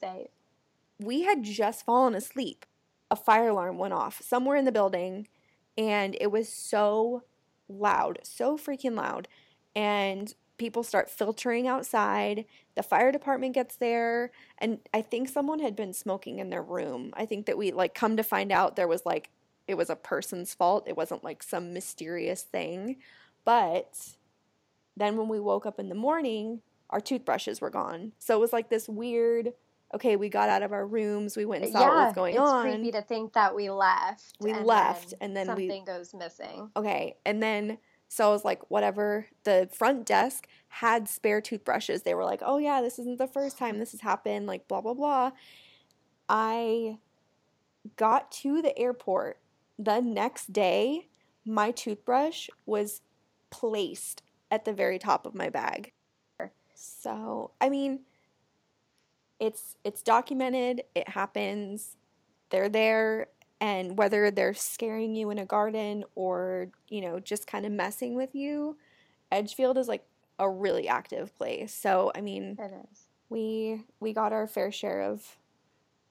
We 1.01 1.23
had 1.23 1.43
just 1.43 1.85
fallen 1.85 2.15
asleep. 2.15 2.67
A 3.11 3.17
fire 3.17 3.49
alarm 3.49 3.79
went 3.79 3.93
off 3.95 4.23
somewhere 4.23 4.57
in 4.57 4.65
the 4.65 4.73
building, 4.73 5.29
and 5.77 6.17
it 6.21 6.31
was 6.31 6.49
so 6.49 7.25
loud, 7.69 8.21
so 8.23 8.57
freaking 8.57 8.97
loud, 8.97 9.27
and 9.75 10.33
people 10.59 10.83
start 10.83 11.11
filtering 11.11 11.67
outside. 11.67 12.45
The 12.81 12.89
fire 12.89 13.13
department 13.13 13.53
gets 13.53 13.77
there, 13.77 14.31
and 14.57 14.79
I 14.95 15.03
think 15.03 15.29
someone 15.29 15.59
had 15.59 15.77
been 15.77 15.93
smoking 15.93 16.39
in 16.39 16.49
their 16.49 16.63
room. 16.63 17.11
I 17.13 17.27
think 17.27 17.45
that 17.45 17.59
we 17.59 17.73
like 17.73 17.93
come 17.93 18.17
to 18.17 18.23
find 18.23 18.51
out 18.51 18.75
there 18.75 18.89
was 18.89 19.05
like 19.05 19.29
it 19.69 19.75
was 19.75 19.91
a 19.91 19.97
person's 19.97 20.55
fault. 20.55 20.89
It 20.89 20.97
wasn't 20.97 21.23
like 21.23 21.43
some 21.43 21.75
mysterious 21.75 22.41
thing. 22.43 22.97
But 23.45 24.13
then 24.97 25.19
when 25.19 25.29
we 25.29 25.39
woke 25.39 25.67
up 25.67 25.79
in 25.79 25.91
the 25.91 25.95
morning, 25.95 26.63
our 26.89 27.01
toothbrushes 27.03 27.61
were 27.61 27.69
gone. 27.69 28.13
So 28.19 28.35
it 28.39 28.41
was 28.41 28.55
like 28.55 28.71
this 28.71 28.89
weird, 28.89 29.53
okay, 29.95 30.17
we 30.17 30.31
got 30.31 30.49
out 30.49 30.63
of 30.63 30.73
our 30.73 30.87
rooms, 30.87 31.37
we 31.37 31.45
went 31.45 31.65
and 31.65 31.73
saw 31.73 31.81
what 31.87 32.07
was 32.07 32.15
going 32.15 32.39
on. 32.39 32.67
it's 32.67 32.77
creepy 32.77 32.93
to 32.93 33.03
think 33.03 33.35
that 33.35 33.55
we 33.55 33.69
left. 33.69 34.39
We 34.41 34.55
left, 34.55 35.13
and 35.21 35.37
then 35.37 35.49
we- 35.55 35.69
something 35.69 35.85
goes 35.85 36.15
missing. 36.15 36.71
Okay. 36.75 37.19
And 37.27 37.43
then 37.43 37.77
so 38.13 38.29
I 38.29 38.33
was 38.33 38.45
like, 38.45 38.69
whatever. 38.73 39.27
The 39.45 39.69
front 39.73 40.05
desk 40.05 40.49
had 40.67 41.09
spare 41.09 41.41
toothbrushes. 41.41 42.03
They 42.03 42.13
were 42.13 42.25
like, 42.25 42.43
oh 42.45 42.59
yeah, 42.59 42.83
this 42.83 42.99
isn't 42.99 43.19
the 43.19 43.29
first 43.29 43.57
time 43.57 43.79
this 43.79 43.93
has 43.93 44.01
happened, 44.01 44.49
like 44.49 44.67
blah 44.67 44.81
blah 44.81 44.95
blah. 44.95 45.31
I 46.29 46.99
got 47.97 48.33
to 48.33 48.61
the 48.61 48.77
airport 48.77 49.39
the 49.79 50.01
next 50.01 50.53
day, 50.53 51.07
my 51.47 51.71
toothbrush 51.71 52.49
was 52.67 53.01
placed 53.51 54.23
at 54.51 54.65
the 54.65 54.73
very 54.73 54.99
top 54.99 55.25
of 55.25 55.35
my 55.35 55.49
bag. 55.49 55.93
So, 56.75 57.53
I 57.61 57.69
mean, 57.69 58.01
it's 59.39 59.77
it's 59.85 60.03
documented, 60.03 60.83
it 60.97 61.11
happens. 61.11 61.97
They're 62.51 62.69
there 62.69 63.29
and 63.61 63.99
whether 63.99 64.31
they're 64.31 64.55
scaring 64.55 65.15
you 65.15 65.31
in 65.31 65.39
a 65.39 65.45
garden 65.45 66.05
or, 66.15 66.69
you 66.89 67.01
know, 67.01 67.21
just 67.21 67.47
kind 67.47 67.67
of 67.67 67.73
messing 67.73 68.15
with 68.15 68.35
you, 68.35 68.77
Edgefield 69.31 69.77
is 69.79 69.89
like 69.89 70.05
a 70.39 70.49
really 70.49 70.89
active 70.89 71.37
place. 71.37 71.75
So, 71.75 72.11
I 72.15 72.21
mean, 72.21 72.57
It 72.59 72.73
is. 72.91 73.07
we 73.29 73.83
we 74.01 74.13
got 74.13 74.33
our 74.33 74.47
fair 74.47 74.73
share 74.73 75.03
of 75.03 75.37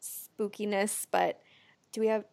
spookiness, 0.01 1.05
but 1.09 1.41
do 1.91 2.01
we 2.01 2.07
have 2.07 2.23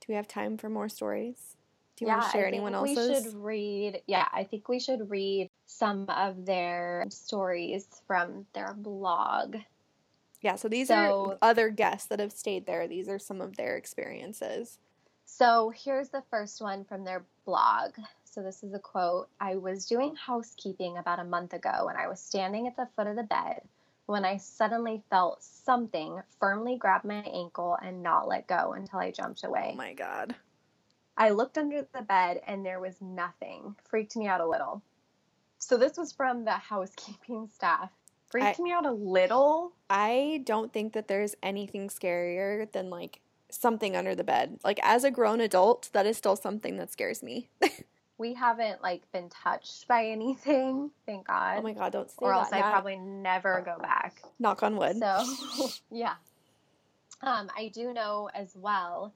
do 0.00 0.06
we 0.08 0.14
have 0.16 0.28
time 0.28 0.58
for 0.58 0.68
more 0.68 0.88
stories? 0.88 1.56
Do 1.96 2.04
you 2.04 2.10
want 2.10 2.24
to 2.24 2.30
share 2.30 2.44
I 2.46 2.48
anyone 2.48 2.72
think 2.72 2.98
else's? 2.98 3.24
We 3.24 3.30
should 3.30 3.40
read. 3.40 4.02
Yeah, 4.06 4.26
I 4.32 4.42
think 4.44 4.68
we 4.68 4.80
should 4.80 5.08
read 5.08 5.48
some 5.66 6.06
of 6.10 6.44
their 6.44 7.06
stories 7.08 7.86
from 8.06 8.46
their 8.52 8.74
blog. 8.74 9.56
Yeah, 10.44 10.56
so 10.56 10.68
these 10.68 10.88
So- 10.88 11.30
are 11.30 11.38
other 11.40 11.70
guests 11.70 12.06
that 12.08 12.20
have 12.20 12.30
stayed 12.30 12.66
there. 12.66 12.86
These 12.86 13.08
are 13.08 13.18
some 13.18 13.40
of 13.40 13.56
their 13.56 13.78
experiences. 13.78 14.78
So 15.24 15.70
here's 15.70 16.10
the 16.10 16.22
first 16.30 16.60
one 16.60 16.84
from 16.84 17.02
their 17.02 17.24
blog. 17.46 17.94
So 18.24 18.42
this 18.42 18.62
is 18.62 18.74
a 18.74 18.78
quote 18.78 19.30
I 19.40 19.56
was 19.56 19.86
doing 19.86 20.14
housekeeping 20.16 20.98
about 20.98 21.18
a 21.18 21.24
month 21.24 21.54
ago 21.54 21.88
and 21.88 21.96
I 21.96 22.08
was 22.08 22.20
standing 22.20 22.66
at 22.66 22.76
the 22.76 22.88
foot 22.94 23.06
of 23.06 23.16
the 23.16 23.22
bed 23.22 23.62
when 24.04 24.26
I 24.26 24.36
suddenly 24.36 25.02
felt 25.08 25.42
something 25.42 26.20
firmly 26.38 26.76
grab 26.76 27.04
my 27.04 27.22
ankle 27.22 27.78
and 27.80 28.02
not 28.02 28.28
let 28.28 28.46
go 28.46 28.74
until 28.74 28.98
I 28.98 29.12
jumped 29.12 29.44
away. 29.44 29.70
Oh 29.72 29.76
my 29.76 29.94
god. 29.94 30.34
I 31.16 31.30
looked 31.30 31.56
under 31.56 31.86
the 31.94 32.02
bed 32.02 32.42
and 32.46 32.66
there 32.66 32.80
was 32.80 33.00
nothing. 33.00 33.76
Freaked 33.84 34.14
me 34.14 34.26
out 34.26 34.42
a 34.42 34.46
little. 34.46 34.82
So 35.58 35.78
this 35.78 35.96
was 35.96 36.12
from 36.12 36.44
the 36.44 36.52
housekeeping 36.70 37.48
staff. 37.48 37.90
Freaked 38.34 38.58
I- 38.58 38.62
me 38.64 38.72
out 38.72 38.84
a 38.84 38.90
little. 38.90 39.74
I 39.88 40.42
don't 40.44 40.72
think 40.72 40.92
that 40.94 41.06
there's 41.06 41.36
anything 41.40 41.88
scarier 41.88 42.70
than 42.72 42.90
like 42.90 43.20
something 43.48 43.94
under 43.94 44.16
the 44.16 44.24
bed. 44.24 44.58
Like 44.64 44.80
as 44.82 45.04
a 45.04 45.10
grown 45.12 45.40
adult, 45.40 45.88
that 45.92 46.04
is 46.04 46.16
still 46.16 46.34
something 46.34 46.76
that 46.78 46.90
scares 46.90 47.22
me. 47.22 47.48
We 48.16 48.34
haven't 48.34 48.80
like 48.80 49.10
been 49.10 49.28
touched 49.28 49.88
by 49.88 50.06
anything, 50.06 50.92
thank 51.04 51.26
God. 51.26 51.56
oh 51.58 51.62
my 51.62 51.72
god, 51.72 51.92
don't 51.92 52.08
say 52.08 52.16
or 52.20 52.30
that. 52.30 52.38
else 52.38 52.48
I 52.52 52.60
Nat. 52.60 52.70
probably 52.70 52.96
never 52.96 53.60
go 53.66 53.76
back. 53.82 54.22
knock 54.38 54.62
on 54.62 54.76
wood. 54.76 54.96
So, 54.98 55.24
yeah. 55.90 56.14
Um, 57.22 57.50
I 57.56 57.72
do 57.74 57.92
know 57.92 58.30
as 58.32 58.54
well, 58.54 59.12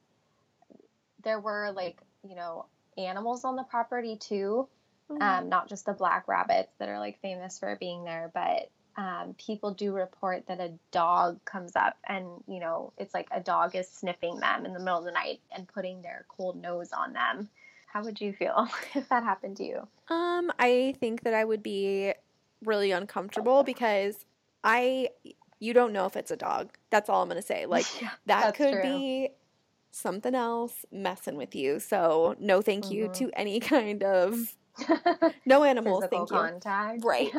there 1.22 1.38
were 1.38 1.70
like, 1.74 2.00
you 2.28 2.34
know, 2.34 2.66
animals 2.96 3.44
on 3.44 3.54
the 3.54 3.62
property 3.62 4.16
too. 4.16 4.68
Mm-hmm. 5.10 5.22
Um, 5.22 5.48
not 5.48 5.68
just 5.68 5.86
the 5.86 5.92
black 5.92 6.26
rabbits 6.26 6.72
that 6.80 6.88
are 6.88 6.98
like 6.98 7.20
famous 7.22 7.56
for 7.58 7.76
being 7.78 8.02
there, 8.04 8.32
but 8.34 8.68
um, 8.98 9.34
people 9.38 9.70
do 9.72 9.92
report 9.94 10.44
that 10.48 10.58
a 10.60 10.72
dog 10.90 11.38
comes 11.44 11.76
up 11.76 11.96
and, 12.08 12.26
you 12.48 12.58
know, 12.58 12.92
it's 12.98 13.14
like 13.14 13.28
a 13.30 13.40
dog 13.40 13.76
is 13.76 13.88
sniffing 13.88 14.40
them 14.40 14.66
in 14.66 14.72
the 14.72 14.80
middle 14.80 14.98
of 14.98 15.04
the 15.04 15.12
night 15.12 15.40
and 15.52 15.68
putting 15.68 16.02
their 16.02 16.26
cold 16.28 16.60
nose 16.60 16.90
on 16.92 17.12
them. 17.12 17.48
How 17.86 18.02
would 18.02 18.20
you 18.20 18.32
feel 18.32 18.68
if 18.96 19.08
that 19.08 19.22
happened 19.22 19.56
to 19.58 19.64
you? 19.64 19.86
Um, 20.10 20.50
I 20.58 20.94
think 20.98 21.22
that 21.22 21.32
I 21.32 21.44
would 21.44 21.62
be 21.62 22.12
really 22.64 22.90
uncomfortable 22.90 23.62
because 23.62 24.26
I 24.64 25.10
you 25.60 25.72
don't 25.72 25.92
know 25.92 26.06
if 26.06 26.16
it's 26.16 26.30
a 26.32 26.36
dog. 26.36 26.76
That's 26.90 27.08
all 27.08 27.22
I'm 27.22 27.28
gonna 27.28 27.40
say. 27.42 27.66
Like 27.66 27.86
Yeah, 28.02 28.10
that 28.26 28.54
could 28.54 28.72
true. 28.72 28.82
be 28.82 29.30
something 29.92 30.34
else 30.34 30.84
messing 30.90 31.36
with 31.36 31.54
you. 31.54 31.78
So 31.80 32.34
no 32.40 32.62
thank 32.62 32.90
you 32.90 33.08
Mhm. 33.08 33.12
to 33.14 33.30
any 33.34 33.60
kind 33.76 34.02
of 34.02 34.56
no 35.46 35.64
animals, 35.64 36.04
Physical 36.04 36.26
thank 36.26 36.30
you. 36.30 36.36
contact. 36.36 37.04
Right. 37.04 37.32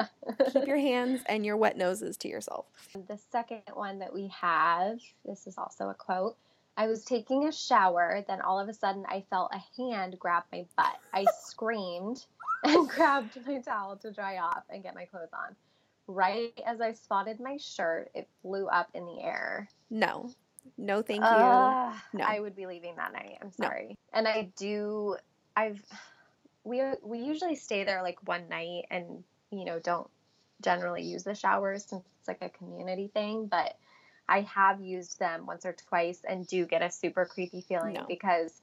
Keep 0.54 0.68
your 0.68 0.78
hands 0.92 1.22
and 1.28 1.46
your 1.46 1.58
wet 1.58 1.78
noses 1.78 2.18
to 2.18 2.28
yourself. 2.28 2.66
The 3.08 3.18
second 3.32 3.62
one 3.74 4.00
that 4.00 4.14
we 4.14 4.28
have, 4.40 5.00
this 5.26 5.48
is 5.48 5.58
also 5.58 5.90
a 5.90 5.94
quote. 5.94 6.36
I 6.78 6.88
was 6.88 7.04
taking 7.04 7.46
a 7.48 7.52
shower, 7.52 8.24
then 8.28 8.40
all 8.42 8.60
of 8.60 8.70
a 8.70 8.74
sudden 8.74 9.04
I 9.08 9.24
felt 9.30 9.52
a 9.54 9.82
hand 9.82 10.18
grab 10.20 10.44
my 10.52 10.66
butt. 10.78 10.96
I 11.14 11.26
screamed 11.44 12.26
and 12.64 12.88
grabbed 12.90 13.38
my 13.46 13.60
towel 13.60 13.98
to 13.98 14.12
dry 14.12 14.38
off 14.38 14.64
and 14.70 14.82
get 14.84 14.96
my 14.96 15.06
clothes 15.06 15.34
on. 15.34 15.56
Right 16.08 16.60
as 16.66 16.82
I 16.82 16.94
spotted 16.94 17.40
my 17.40 17.58
shirt, 17.58 18.10
it 18.16 18.28
flew 18.42 18.68
up 18.68 18.90
in 18.94 19.06
the 19.06 19.22
air. 19.22 19.70
No. 19.90 20.32
No 20.78 21.02
thank 21.02 21.22
you. 21.22 21.28
No. 21.28 22.26
I 22.26 22.40
would 22.40 22.56
be 22.56 22.66
leaving 22.66 22.96
that 22.96 23.12
night. 23.14 23.38
I'm 23.42 23.52
No. 23.60 23.68
sorry. 23.68 23.98
And 24.14 24.28
I 24.28 24.50
do 24.58 25.18
I've 25.56 25.82
we 26.64 26.82
we 27.04 27.20
usually 27.20 27.56
stay 27.56 27.84
there 27.84 28.02
like 28.04 28.18
one 28.28 28.48
night 28.50 28.86
and 28.92 29.24
you 29.52 29.66
know 29.66 29.80
don't 29.80 30.10
generally 30.62 31.04
use 31.04 31.24
the 31.24 31.36
showers 31.36 31.86
since 31.86 32.04
it's 32.20 32.28
like 32.28 32.42
a 32.42 32.50
community 32.50 33.10
thing, 33.14 33.48
but 33.48 33.78
I 34.28 34.42
have 34.42 34.82
used 34.82 35.18
them 35.20 35.46
once 35.46 35.66
or 35.66 35.74
twice 35.74 36.22
and 36.28 36.46
do 36.46 36.66
get 36.66 36.82
a 36.82 36.92
super 36.92 37.26
creepy 37.26 37.62
feeling 37.62 37.94
No. 37.94 38.06
because 38.08 38.62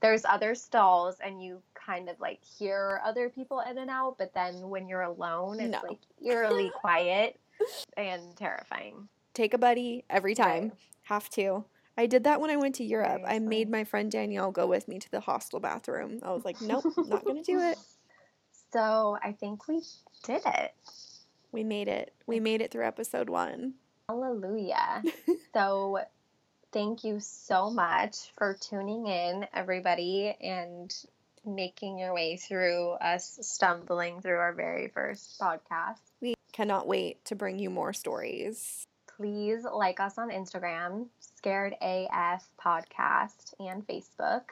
there's 0.00 0.24
other 0.24 0.54
stalls 0.54 1.16
and 1.24 1.42
you 1.42 1.60
kind 1.74 2.08
of 2.08 2.20
like 2.20 2.38
hear 2.44 3.00
other 3.04 3.28
people 3.28 3.60
in 3.68 3.78
and 3.78 3.90
out, 3.90 4.16
but 4.18 4.32
then 4.34 4.68
when 4.68 4.86
you're 4.86 5.02
alone, 5.02 5.58
it's 5.58 5.72
No. 5.72 5.80
like 5.88 5.98
eerily 6.24 6.70
quiet 6.80 7.40
and 7.96 8.36
terrifying. 8.36 9.08
Take 9.34 9.54
a 9.54 9.58
buddy 9.58 10.04
every 10.10 10.34
time. 10.34 10.72
Have 11.04 11.28
to. 11.30 11.64
I 11.98 12.06
did 12.06 12.24
that 12.24 12.40
when 12.40 12.48
I 12.48 12.56
went 12.56 12.76
to 12.76 12.84
Europe. 12.84 13.22
I 13.26 13.40
made 13.40 13.68
my 13.68 13.82
friend 13.82 14.08
Danielle 14.08 14.52
go 14.52 14.68
with 14.68 14.86
me 14.86 15.00
to 15.00 15.10
the 15.10 15.18
hostel 15.18 15.58
bathroom. 15.58 16.20
I 16.22 16.30
was 16.30 16.44
like, 16.44 16.62
nope, 16.62 16.84
not 16.96 17.24
gonna 17.24 17.42
do 17.42 17.60
it. 17.60 17.78
So 18.70 19.16
I 19.22 19.32
think 19.32 19.66
we 19.66 19.80
did 20.24 20.42
it. 20.44 20.74
We 21.52 21.64
made 21.64 21.88
it. 21.88 22.12
We 22.26 22.38
made 22.38 22.60
it 22.60 22.70
through 22.70 22.86
episode 22.86 23.30
one. 23.30 23.76
Hallelujah. 24.10 25.02
so 25.54 26.00
thank 26.70 27.02
you 27.02 27.18
so 27.18 27.70
much 27.70 28.30
for 28.36 28.58
tuning 28.60 29.06
in, 29.06 29.46
everybody, 29.54 30.36
and 30.42 30.94
making 31.46 31.98
your 31.98 32.12
way 32.12 32.36
through 32.36 32.90
us 32.90 33.38
stumbling 33.40 34.20
through 34.20 34.36
our 34.36 34.52
very 34.52 34.88
first 34.88 35.40
podcast. 35.40 35.96
We 36.20 36.34
cannot 36.52 36.86
wait 36.86 37.24
to 37.24 37.34
bring 37.34 37.58
you 37.58 37.70
more 37.70 37.94
stories. 37.94 38.84
Please 39.18 39.64
like 39.64 39.98
us 39.98 40.16
on 40.16 40.30
Instagram, 40.30 41.06
Scared 41.18 41.74
AF 41.82 42.48
Podcast, 42.64 43.52
and 43.58 43.84
Facebook. 43.86 44.42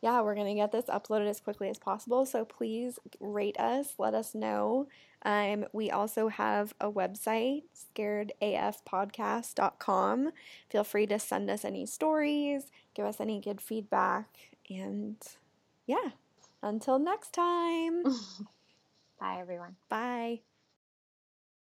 Yeah, 0.00 0.20
we're 0.20 0.36
going 0.36 0.46
to 0.46 0.54
get 0.54 0.70
this 0.70 0.84
uploaded 0.86 1.28
as 1.28 1.40
quickly 1.40 1.68
as 1.68 1.80
possible. 1.80 2.24
So 2.24 2.44
please 2.44 3.00
rate 3.20 3.58
us, 3.58 3.94
let 3.98 4.14
us 4.14 4.32
know. 4.34 4.86
Um, 5.24 5.64
we 5.72 5.90
also 5.90 6.28
have 6.28 6.72
a 6.80 6.90
website, 6.90 7.62
scaredafpodcast.com. 7.96 10.30
Feel 10.70 10.84
free 10.84 11.06
to 11.06 11.18
send 11.18 11.50
us 11.50 11.64
any 11.64 11.84
stories, 11.86 12.70
give 12.94 13.06
us 13.06 13.20
any 13.20 13.40
good 13.40 13.60
feedback. 13.60 14.28
And 14.70 15.16
yeah, 15.86 16.10
until 16.62 16.98
next 17.00 17.32
time, 17.32 18.04
Bye, 19.20 19.38
everyone. 19.40 19.76
bye. 19.88 20.40